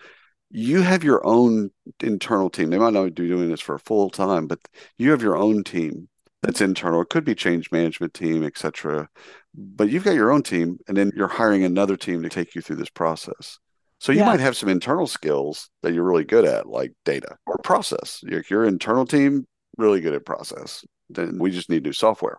You 0.50 0.82
have 0.82 1.04
your 1.04 1.26
own 1.26 1.70
internal 2.00 2.50
team. 2.50 2.70
They 2.70 2.78
might 2.78 2.92
not 2.92 3.04
be 3.14 3.28
doing 3.28 3.50
this 3.50 3.60
for 3.60 3.78
full 3.78 4.10
time, 4.10 4.46
but 4.46 4.60
you 4.98 5.10
have 5.10 5.22
your 5.22 5.36
own 5.36 5.64
team 5.64 6.08
that's 6.42 6.60
internal. 6.60 7.00
It 7.02 7.08
could 7.10 7.24
be 7.24 7.34
change 7.34 7.72
management 7.72 8.14
team, 8.14 8.44
etc. 8.44 9.08
But 9.54 9.88
you've 9.90 10.04
got 10.04 10.14
your 10.14 10.30
own 10.32 10.42
team, 10.42 10.78
and 10.88 10.96
then 10.96 11.10
you're 11.16 11.28
hiring 11.28 11.64
another 11.64 11.96
team 11.96 12.22
to 12.22 12.28
take 12.28 12.54
you 12.54 12.62
through 12.62 12.76
this 12.76 12.90
process. 12.90 13.58
So 13.98 14.12
you 14.12 14.18
Yeah. 14.20 14.26
might 14.26 14.40
have 14.40 14.56
some 14.56 14.68
internal 14.68 15.06
skills 15.06 15.70
that 15.82 15.94
you're 15.94 16.04
really 16.04 16.24
good 16.24 16.44
at, 16.44 16.66
like 16.68 16.92
data 17.04 17.36
or 17.46 17.58
process. 17.58 18.20
Your, 18.22 18.44
your 18.50 18.64
internal 18.64 19.06
team 19.06 19.46
really 19.78 20.00
good 20.00 20.14
at 20.14 20.24
process. 20.26 20.84
Then 21.08 21.38
we 21.38 21.50
just 21.50 21.70
need 21.70 21.84
new 21.84 21.92
software. 21.92 22.38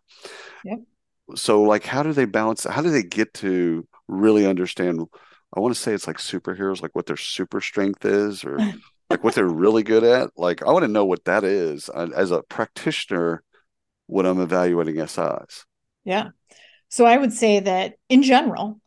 Yep. 0.66 0.80
So, 1.36 1.64
like, 1.64 1.86
how 1.86 2.04
do 2.04 2.14
they 2.14 2.26
balance? 2.26 2.64
How 2.64 2.82
do 2.82 2.90
they 2.90 3.04
get 3.04 3.34
to 3.36 3.88
really 4.08 4.46
understand? 4.46 5.02
I 5.56 5.60
want 5.60 5.76
to 5.76 5.80
say 5.80 5.94
it's 5.94 6.08
like 6.08 6.18
superheroes, 6.18 6.82
like 6.82 6.96
what 6.96 7.06
their 7.06 7.18
super 7.18 7.62
strength 7.62 8.06
is, 8.06 8.44
or 8.44 8.58
like 9.10 9.24
what 9.24 9.36
they're 9.36 9.48
really 9.48 9.84
good 9.84 10.04
at. 10.04 10.32
Like, 10.38 10.64
I 10.64 10.72
want 10.72 10.84
to 10.84 10.92
know 10.92 11.06
what 11.06 11.26
that 11.26 11.44
is 11.44 11.90
as 11.90 12.32
a 12.32 12.44
practitioner 12.44 13.44
when 14.08 14.26
I'm 14.26 14.40
evaluating 14.40 15.06
SIs. 15.06 15.66
Yeah. 16.06 16.30
So 16.90 17.06
I 17.06 17.18
would 17.18 17.34
say 17.34 17.60
that 17.60 17.96
in 18.10 18.24
general, 18.24 18.80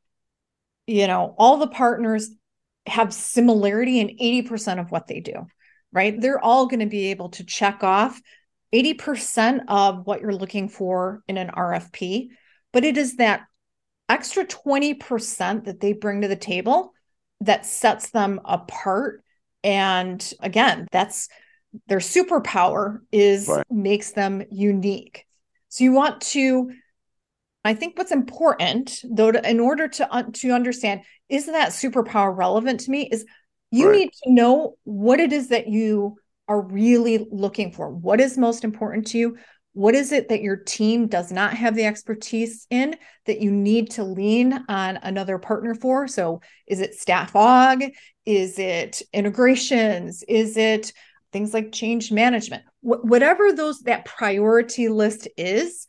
you 0.87 1.07
know, 1.07 1.35
all 1.38 1.59
the 1.59 1.69
partners 1.69 2.31
have 2.87 3.12
similarity 3.12 4.01
in 4.01 4.09
80% 4.19 4.81
of 4.81 4.90
what 4.90 5.07
they 5.07 5.21
do, 5.21 5.47
right? 5.93 6.19
They're 6.19 6.43
all 6.43 6.66
going 6.66 6.81
to 6.81 6.87
be 6.87 7.11
able 7.11 7.29
to 7.31 7.45
check 7.45 7.85
off 7.85 8.21
80% 8.72 9.62
of 9.68 10.06
what 10.06 10.20
you're 10.20 10.35
looking 10.35 10.68
for 10.68 11.22
in 11.28 11.37
an 11.37 11.50
RFP, 11.50 12.30
but 12.72 12.85
it 12.85 12.96
is 12.96 13.16
that 13.16 13.42
extra 14.09 14.44
20% 14.44 15.64
that 15.64 15.80
they 15.80 15.92
bring 15.92 16.22
to 16.22 16.28
the 16.28 16.37
table 16.37 16.92
that 17.40 17.66
sets 17.66 18.11
them 18.11 18.40
apart. 18.44 19.22
And 19.64 20.33
again, 20.40 20.87
that's 20.90 21.28
their 21.87 21.98
superpower 21.98 23.00
is 23.12 23.48
Right. 23.48 23.64
makes 23.70 24.12
them 24.12 24.42
unique. 24.50 25.26
So 25.68 25.85
you 25.85 25.92
want 25.92 26.20
to 26.22 26.72
I 27.62 27.74
think 27.74 27.98
what's 27.98 28.11
important 28.11 29.00
though 29.04 29.30
to, 29.33 29.48
in 29.50 29.61
order 29.61 29.87
to 29.87 30.14
un- 30.14 30.33
to 30.33 30.52
understand 30.52 31.02
is 31.28 31.46
that 31.46 31.70
superpower 31.70 32.35
relevant 32.35 32.80
to 32.80 32.90
me 32.90 33.09
is 33.11 33.26
you 33.70 33.88
Right. 33.88 33.98
need 33.98 34.11
to 34.24 34.33
know 34.33 34.76
what 34.85 35.20
it 35.20 35.33
is 35.33 35.48
that 35.48 35.68
you 35.68 36.16
are 36.51 36.61
really 36.61 37.29
looking 37.31 37.71
for. 37.71 37.89
What 37.89 38.21
is 38.21 38.37
most 38.37 38.65
important 38.65 39.07
to 39.09 39.19
you? 39.19 39.39
What 39.73 39.95
is 39.95 40.11
it 40.11 40.29
that 40.31 40.43
your 40.43 40.57
team 40.57 41.07
does 41.07 41.31
not 41.31 41.55
have 41.55 41.77
the 41.77 41.85
expertise 41.85 42.67
in 42.71 42.97
that 43.27 43.41
you 43.41 43.53
need 43.53 43.93
to 43.93 44.03
lean 44.03 44.65
on 44.69 44.97
another 44.97 45.39
partner 45.39 45.77
for? 45.77 46.09
So, 46.09 46.41
is 46.67 46.81
it 46.81 46.97
staff 46.97 47.35
aug? 47.35 47.89
Is 48.27 48.59
it 48.59 49.01
integrations? 49.13 50.25
Is 50.27 50.57
it 50.57 50.93
things 51.33 51.55
like 51.55 51.71
change 51.71 52.11
management? 52.11 52.65
Wh- 52.81 53.05
whatever 53.05 53.53
those 53.53 53.79
that 53.83 54.05
priority 54.05 54.89
list 54.89 55.29
is, 55.37 55.87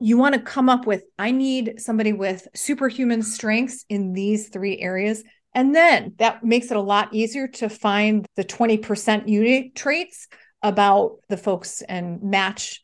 you 0.00 0.16
want 0.16 0.34
to 0.34 0.40
come 0.40 0.70
up 0.70 0.86
with 0.86 1.04
I 1.18 1.32
need 1.32 1.82
somebody 1.82 2.14
with 2.14 2.48
superhuman 2.54 3.22
strengths 3.22 3.84
in 3.90 4.14
these 4.14 4.48
three 4.48 4.78
areas. 4.78 5.22
And 5.54 5.74
then 5.74 6.14
that 6.18 6.42
makes 6.42 6.70
it 6.70 6.76
a 6.76 6.80
lot 6.80 7.12
easier 7.12 7.46
to 7.48 7.68
find 7.68 8.26
the 8.36 8.44
20% 8.44 9.28
unique 9.28 9.74
traits 9.74 10.28
about 10.62 11.18
the 11.28 11.36
folks 11.36 11.82
and 11.82 12.22
match 12.22 12.80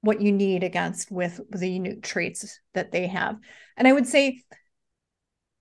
what 0.00 0.20
you 0.20 0.32
need 0.32 0.64
against 0.64 1.10
with 1.10 1.40
the 1.50 1.68
unique 1.68 2.02
traits 2.02 2.60
that 2.74 2.92
they 2.92 3.06
have. 3.06 3.36
And 3.76 3.86
I 3.86 3.92
would 3.92 4.06
say 4.06 4.42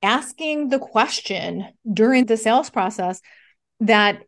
asking 0.02 0.70
the 0.70 0.80
question 0.80 1.68
during 1.92 2.26
the 2.26 2.38
sales 2.38 2.70
process 2.70 3.22
that 3.80 4.24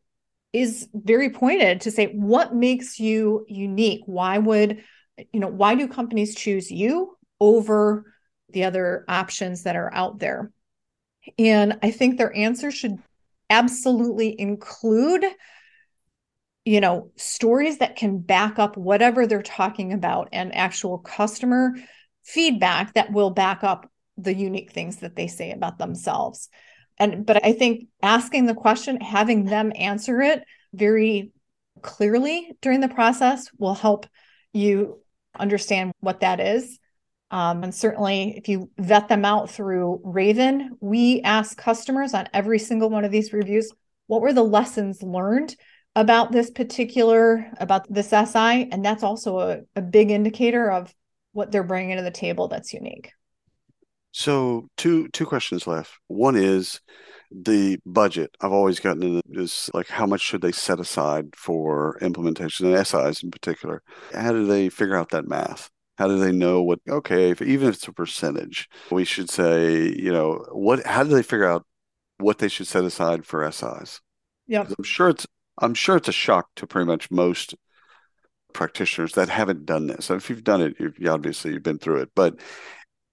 is 0.52 0.88
very 0.94 1.30
pointed 1.30 1.82
to 1.82 1.92
say 1.92 2.08
what 2.08 2.56
makes 2.56 3.00
you 3.00 3.46
unique 3.48 4.02
why 4.08 4.40
would 4.40 4.84
you 5.32 5.40
know 5.40 5.48
why 5.48 5.76
do 5.76 5.88
companies 5.88 6.34
choose 6.34 6.72
you 6.72 7.16
over 7.40 8.12
the 8.50 8.64
other 8.64 9.06
options 9.08 9.64
that 9.64 9.76
are 9.76 9.94
out 9.94 10.18
there 10.18 10.52
and 11.38 11.78
i 11.84 11.92
think 11.92 12.18
their 12.18 12.36
answer 12.36 12.72
should 12.72 12.98
absolutely 13.50 14.40
include 14.40 15.26
you 16.66 16.80
know 16.82 17.12
stories 17.16 17.80
that 17.80 17.96
can 17.96 18.20
back 18.20 18.60
up 18.60 18.78
whatever 18.78 19.26
they're 19.26 19.42
talking 19.42 19.94
about 19.94 20.30
and 20.32 20.56
actual 20.56 20.98
customer 21.00 21.74
feedback 22.24 22.94
that 22.94 23.12
will 23.12 23.32
back 23.32 23.64
up 23.64 23.90
the 24.18 24.34
unique 24.34 24.72
things 24.72 24.98
that 24.98 25.16
they 25.16 25.28
say 25.28 25.52
about 25.52 25.78
themselves. 25.78 26.50
And 26.98 27.26
but 27.26 27.44
i 27.46 27.54
think 27.54 27.88
asking 28.04 28.46
the 28.46 28.54
question 28.54 29.00
having 29.00 29.46
them 29.46 29.72
answer 29.76 30.22
it 30.22 30.44
very 30.74 31.32
clearly 31.82 32.52
during 32.62 32.82
the 32.82 32.90
process 32.90 33.50
will 33.58 33.74
help 33.74 34.06
you 34.52 35.00
understand 35.38 35.94
what 36.02 36.20
that 36.20 36.40
is 36.40 36.78
um, 37.32 37.64
and 37.64 37.74
certainly 37.74 38.36
if 38.38 38.48
you 38.48 38.70
vet 38.78 39.08
them 39.08 39.26
out 39.26 39.50
through 39.50 40.02
raven 40.04 40.78
we 40.80 41.22
ask 41.22 41.58
customers 41.58 42.14
on 42.14 42.28
every 42.34 42.60
single 42.60 42.90
one 42.90 43.06
of 43.06 43.12
these 43.12 43.34
reviews 43.34 43.72
what 44.08 44.22
were 44.22 44.34
the 44.34 44.44
lessons 44.44 45.02
learned 45.04 45.56
about 45.96 46.32
this 46.32 46.50
particular 46.50 47.52
about 47.60 47.92
this 47.92 48.10
si 48.10 48.70
and 48.72 48.84
that's 48.86 49.04
also 49.04 49.40
a, 49.40 49.60
a 49.76 49.82
big 49.82 50.12
indicator 50.12 50.72
of 50.72 50.94
what 51.34 51.52
they're 51.52 51.64
bringing 51.64 51.98
to 51.98 52.04
the 52.04 52.12
table 52.12 52.48
that's 52.48 52.74
unique 52.74 53.12
So 54.12 54.68
two 54.78 55.08
two 55.10 55.26
questions 55.26 55.68
left. 55.68 55.92
One 56.08 56.36
is 56.36 56.80
the 57.32 57.78
budget. 57.86 58.36
I've 58.42 58.52
always 58.52 58.80
gotten 58.80 59.04
into 59.04 59.22
this 59.28 59.70
like 59.74 59.88
how 59.88 60.06
much 60.08 60.22
should 60.22 60.42
they 60.42 60.52
set 60.52 60.80
aside 60.80 61.36
for 61.36 61.98
implementation 62.02 62.74
and 62.74 62.88
SIs 62.88 63.24
in 63.24 63.32
particular? 63.32 63.84
How 64.14 64.32
do 64.32 64.46
they 64.46 64.70
figure 64.70 64.96
out 64.96 65.10
that 65.10 65.28
math? 65.28 65.70
How 66.00 66.08
do 66.10 66.20
they 66.20 66.32
know 66.34 66.64
what 66.64 66.82
okay, 66.90 67.32
if 67.32 67.42
even 67.44 67.70
if 67.70 67.76
it's 67.78 67.90
a 67.90 67.94
percentage, 67.94 68.70
we 68.92 69.06
should 69.06 69.30
say, 69.30 69.90
you 69.90 70.12
know, 70.14 70.46
what 70.52 70.86
how 70.88 71.04
do 71.04 71.12
they 71.12 71.24
figure 71.24 71.48
out 71.50 71.68
what 72.20 72.40
they 72.40 72.50
should 72.50 72.68
set 72.68 72.86
aside 72.86 73.26
for 73.26 73.44
SIs? 73.44 74.02
yeah 74.48 74.68
I'm 74.78 74.84
sure 74.86 75.10
it's 75.10 75.28
I'm 75.60 75.76
sure 75.76 75.98
it's 75.98 76.10
a 76.10 76.14
shock 76.14 76.50
to 76.58 76.68
pretty 76.68 76.88
much 76.88 77.12
most 77.12 77.56
practitioners 78.54 79.14
that 79.14 79.30
haven't 79.30 79.66
done 79.66 79.88
this. 79.88 80.06
So 80.06 80.16
if 80.16 80.30
you've 80.30 80.44
done 80.44 80.62
it, 80.62 80.76
you've 80.80 81.00
you 81.00 81.10
obviously 81.12 81.54
you've 81.54 81.64
been 81.64 81.80
through 81.80 82.02
it. 82.02 82.12
But 82.16 82.40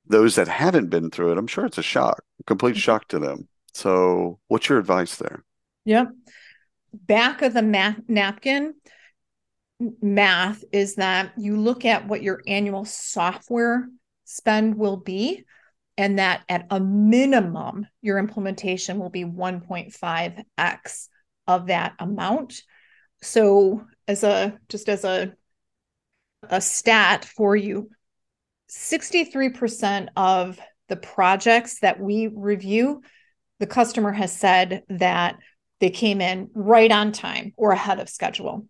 those 0.06 0.36
that 0.36 0.48
haven't 0.48 0.90
been 0.90 1.10
through 1.10 1.32
it, 1.32 1.38
I'm 1.38 1.48
sure 1.48 1.66
it's 1.66 1.78
a 1.78 1.82
shock, 1.84 2.22
a 2.40 2.44
complete 2.44 2.76
Mhm. 2.76 2.80
shock 2.80 3.08
to 3.10 3.18
them. 3.20 3.48
So 3.74 4.40
what's 4.48 4.68
your 4.68 4.78
advice 4.78 5.16
there? 5.16 5.44
yeah 5.84 6.06
Back 6.94 7.42
of 7.42 7.54
the 7.54 7.62
math 7.62 8.00
napkin 8.08 8.74
math 9.80 10.64
is 10.72 10.96
that 10.96 11.32
you 11.36 11.56
look 11.56 11.84
at 11.84 12.08
what 12.08 12.22
your 12.22 12.42
annual 12.46 12.84
software 12.84 13.88
spend 14.24 14.76
will 14.76 14.96
be, 14.96 15.44
and 15.98 16.18
that 16.18 16.42
at 16.48 16.66
a 16.70 16.80
minimum, 16.80 17.86
your 18.02 18.18
implementation 18.18 18.98
will 18.98 19.10
be 19.10 19.24
1.5x 19.24 21.08
of 21.46 21.66
that 21.66 21.94
amount. 21.98 22.62
So, 23.22 23.86
as 24.08 24.24
a 24.24 24.58
just 24.68 24.88
as 24.88 25.04
a 25.04 25.34
a 26.50 26.60
stat 26.60 27.24
for 27.24 27.56
you, 27.56 27.90
63% 28.70 30.08
of 30.16 30.60
the 30.88 30.96
projects 30.96 31.80
that 31.80 32.00
we 32.00 32.28
review, 32.28 33.02
the 33.58 33.66
customer 33.66 34.12
has 34.12 34.36
said 34.36 34.82
that 34.88 35.36
they 35.80 35.90
came 35.90 36.20
in 36.20 36.50
right 36.54 36.90
on 36.90 37.12
time 37.12 37.52
or 37.56 37.72
ahead 37.72 38.00
of 38.00 38.08
schedule. 38.08 38.66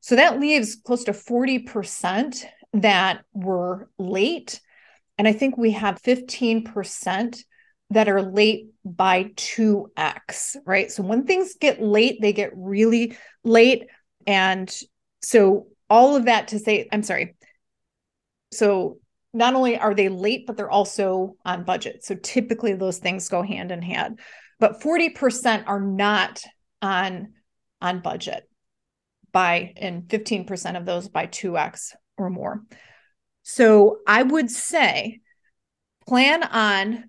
So 0.00 0.16
that 0.16 0.40
leaves 0.40 0.76
close 0.76 1.04
to 1.04 1.12
40% 1.12 2.44
that 2.74 3.22
were 3.32 3.90
late. 3.98 4.60
And 5.18 5.28
I 5.28 5.32
think 5.32 5.56
we 5.56 5.72
have 5.72 6.02
15% 6.02 7.44
that 7.90 8.08
are 8.08 8.22
late 8.22 8.68
by 8.84 9.24
2x, 9.24 10.56
right? 10.64 10.90
So 10.90 11.02
when 11.02 11.26
things 11.26 11.54
get 11.60 11.82
late, 11.82 12.20
they 12.20 12.32
get 12.32 12.52
really 12.54 13.16
late. 13.44 13.86
And 14.26 14.74
so 15.22 15.66
all 15.90 16.16
of 16.16 16.26
that 16.26 16.48
to 16.48 16.58
say, 16.58 16.88
I'm 16.90 17.02
sorry. 17.02 17.36
So 18.52 18.98
not 19.34 19.54
only 19.54 19.76
are 19.76 19.94
they 19.94 20.08
late, 20.08 20.46
but 20.46 20.56
they're 20.56 20.70
also 20.70 21.36
on 21.44 21.64
budget. 21.64 22.04
So 22.04 22.14
typically 22.14 22.72
those 22.74 22.98
things 22.98 23.28
go 23.28 23.42
hand 23.42 23.70
in 23.70 23.82
hand. 23.82 24.20
But 24.58 24.80
40% 24.80 25.64
are 25.66 25.80
not 25.80 26.42
on 26.80 27.34
on 27.82 28.00
budget 28.00 28.49
by 29.32 29.72
and 29.76 30.04
15% 30.04 30.76
of 30.76 30.84
those 30.84 31.08
by 31.08 31.26
2x 31.26 31.94
or 32.16 32.30
more. 32.30 32.62
So 33.42 33.98
I 34.06 34.22
would 34.22 34.50
say 34.50 35.20
plan 36.06 36.42
on 36.42 37.04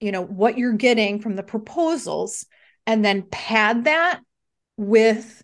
you 0.00 0.12
know 0.12 0.24
what 0.24 0.56
you're 0.56 0.72
getting 0.72 1.20
from 1.20 1.36
the 1.36 1.42
proposals 1.42 2.46
and 2.86 3.04
then 3.04 3.22
pad 3.30 3.84
that 3.84 4.20
with 4.76 5.42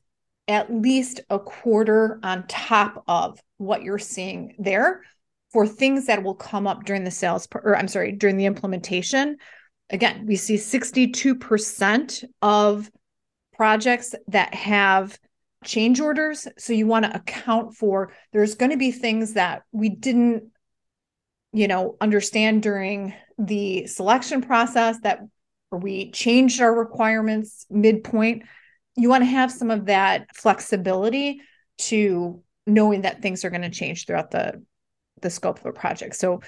at 0.49 0.73
least 0.73 1.21
a 1.29 1.39
quarter 1.39 2.19
on 2.23 2.47
top 2.47 3.05
of 3.07 3.39
what 3.59 3.83
you're 3.83 3.99
seeing 3.99 4.55
there 4.59 5.03
for 5.53 5.67
things 5.67 6.07
that 6.07 6.23
will 6.23 6.35
come 6.35 6.67
up 6.67 6.85
during 6.85 7.05
the 7.05 7.11
sales 7.11 7.49
or 7.53 7.77
I'm 7.77 7.89
sorry, 7.89 8.13
during 8.13 8.37
the 8.37 8.47
implementation. 8.47 9.37
Again, 9.91 10.27
we 10.27 10.37
see 10.37 10.57
62% 10.57 12.25
of 12.43 12.91
projects 13.55 14.15
that 14.29 14.55
have 14.55 15.19
change 15.67 16.01
orders. 16.01 16.49
So 16.59 16.73
you 16.73 16.87
want 16.87 17.05
to 17.05 17.15
account 17.15 17.75
for 17.75 18.13
there's 18.33 18.55
going 18.55 18.71
to 18.71 18.79
be 18.79 18.93
things 18.93 19.35
that 19.35 19.63
we 19.73 19.91
didn't 19.91 20.45
you 21.57 21.69
know 21.69 21.97
understand 22.01 22.63
during 22.63 23.15
the 23.39 23.87
selection 23.87 24.43
process 24.43 24.99
that 25.01 25.21
we 25.73 26.11
changed 26.11 26.61
our 26.61 26.73
requirements 26.73 27.67
midpoint 27.71 28.43
you 28.97 29.09
want 29.09 29.23
to 29.23 29.27
have 29.27 29.51
some 29.51 29.71
of 29.71 29.87
that 29.87 30.27
flexibility 30.35 31.41
to 31.79 32.43
knowing 32.67 33.03
that 33.03 33.23
things 33.23 33.45
are 33.45 33.51
going 33.51 33.63
to 33.63 33.71
change 33.71 34.07
throughout 34.07 34.31
the 34.31 34.63
the 35.23 35.31
scope 35.31 35.59
of 35.59 35.67
a 35.67 35.73
project 35.73 36.15
so 36.15 36.41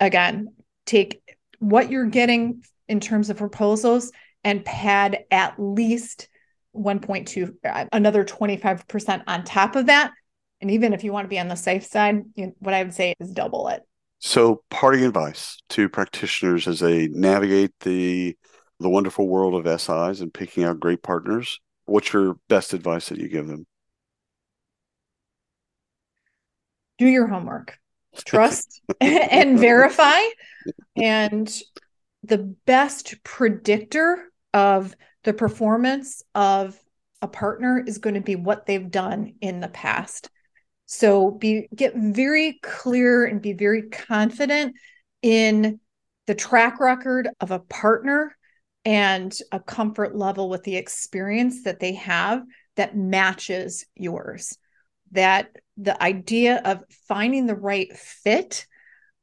again 0.00 0.54
take 0.86 1.20
what 1.58 1.90
you're 1.90 2.06
getting 2.06 2.62
in 2.88 2.98
terms 2.98 3.28
of 3.28 3.36
proposals 3.36 4.10
and 4.42 4.64
pad 4.64 5.24
at 5.30 5.54
least 5.58 6.28
1.2 6.76 7.54
uh, 7.64 7.86
another 7.92 8.24
25% 8.24 9.22
on 9.26 9.44
top 9.44 9.76
of 9.76 9.86
that 9.86 10.12
and 10.60 10.70
even 10.70 10.92
if 10.92 11.04
you 11.04 11.12
want 11.12 11.24
to 11.24 11.28
be 11.28 11.38
on 11.38 11.48
the 11.48 11.56
safe 11.56 11.84
side 11.84 12.22
you 12.34 12.54
what 12.58 12.74
i 12.74 12.82
would 12.82 12.94
say 12.94 13.14
is 13.20 13.30
double 13.30 13.68
it 13.68 13.82
so 14.18 14.62
parting 14.70 15.04
advice 15.04 15.62
to 15.68 15.88
practitioners 15.88 16.66
as 16.66 16.80
they 16.80 17.08
navigate 17.08 17.72
the 17.80 18.36
the 18.78 18.88
wonderful 18.90 19.26
world 19.26 19.54
of 19.54 19.80
SIs 19.80 20.20
and 20.20 20.34
picking 20.34 20.62
out 20.62 20.78
great 20.78 21.02
partners 21.02 21.60
what's 21.86 22.12
your 22.12 22.36
best 22.48 22.74
advice 22.74 23.08
that 23.08 23.18
you 23.18 23.28
give 23.28 23.46
them? 23.46 23.66
Do 26.98 27.06
your 27.06 27.26
homework, 27.26 27.78
trust 28.24 28.82
and 29.00 29.58
verify. 29.58 30.20
And 30.96 31.48
the 32.22 32.38
best 32.38 33.22
predictor 33.22 34.24
of 34.52 34.94
the 35.26 35.34
performance 35.34 36.22
of 36.36 36.78
a 37.20 37.26
partner 37.26 37.82
is 37.84 37.98
going 37.98 38.14
to 38.14 38.20
be 38.20 38.36
what 38.36 38.64
they've 38.64 38.90
done 38.90 39.34
in 39.40 39.58
the 39.60 39.68
past. 39.68 40.30
So 40.86 41.32
be 41.32 41.68
get 41.74 41.96
very 41.96 42.60
clear 42.62 43.24
and 43.24 43.42
be 43.42 43.52
very 43.52 43.82
confident 43.90 44.76
in 45.22 45.80
the 46.28 46.36
track 46.36 46.78
record 46.78 47.28
of 47.40 47.50
a 47.50 47.58
partner 47.58 48.36
and 48.84 49.36
a 49.50 49.58
comfort 49.58 50.14
level 50.14 50.48
with 50.48 50.62
the 50.62 50.76
experience 50.76 51.64
that 51.64 51.80
they 51.80 51.94
have 51.94 52.44
that 52.76 52.96
matches 52.96 53.84
yours. 53.96 54.56
That 55.10 55.50
the 55.76 56.00
idea 56.00 56.62
of 56.64 56.84
finding 57.08 57.46
the 57.46 57.56
right 57.56 57.92
fit 57.96 58.64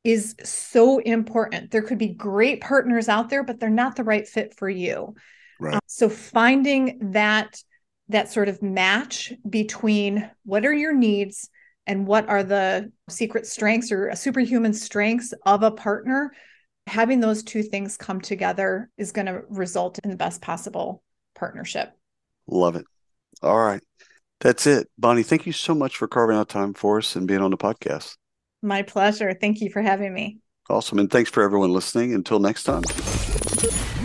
is 0.03 0.35
so 0.43 0.99
important. 0.99 1.71
There 1.71 1.81
could 1.81 1.97
be 1.97 2.09
great 2.09 2.59
partners 2.59 3.07
out 3.07 3.29
there, 3.29 3.45
but 3.45 3.61
they're 3.61 3.69
not 3.69 3.95
the 3.95 4.03
right 4.03 4.27
fit 4.27 4.53
for 4.57 4.67
you. 4.69 5.15
Right. 5.63 5.75
Um, 5.75 5.79
so 5.87 6.09
finding 6.09 7.11
that 7.13 7.63
that 8.09 8.29
sort 8.29 8.49
of 8.49 8.61
match 8.61 9.31
between 9.49 10.29
what 10.43 10.65
are 10.65 10.73
your 10.73 10.93
needs 10.93 11.49
and 11.87 12.05
what 12.05 12.27
are 12.27 12.43
the 12.43 12.91
secret 13.09 13.47
strengths 13.47 13.91
or 13.91 14.13
superhuman 14.13 14.73
strengths 14.73 15.33
of 15.45 15.63
a 15.63 15.71
partner 15.71 16.33
having 16.85 17.21
those 17.21 17.43
two 17.43 17.63
things 17.63 17.95
come 17.95 18.19
together 18.19 18.89
is 18.97 19.13
going 19.13 19.25
to 19.27 19.41
result 19.49 19.99
in 20.03 20.09
the 20.09 20.17
best 20.17 20.41
possible 20.41 21.01
partnership. 21.33 21.93
Love 22.45 22.75
it. 22.75 22.85
All 23.41 23.57
right. 23.57 23.81
That's 24.41 24.67
it. 24.67 24.89
Bonnie, 24.97 25.23
thank 25.23 25.45
you 25.45 25.53
so 25.53 25.73
much 25.73 25.95
for 25.95 26.09
carving 26.09 26.35
out 26.35 26.49
time 26.49 26.73
for 26.73 26.97
us 26.97 27.15
and 27.15 27.25
being 27.25 27.39
on 27.39 27.51
the 27.51 27.57
podcast. 27.57 28.17
My 28.61 28.81
pleasure. 28.81 29.33
Thank 29.33 29.61
you 29.61 29.69
for 29.69 29.81
having 29.81 30.13
me. 30.13 30.39
Awesome. 30.69 30.99
And 30.99 31.09
thanks 31.09 31.29
for 31.29 31.41
everyone 31.41 31.71
listening. 31.71 32.13
Until 32.13 32.39
next 32.39 32.63
time. 32.63 32.83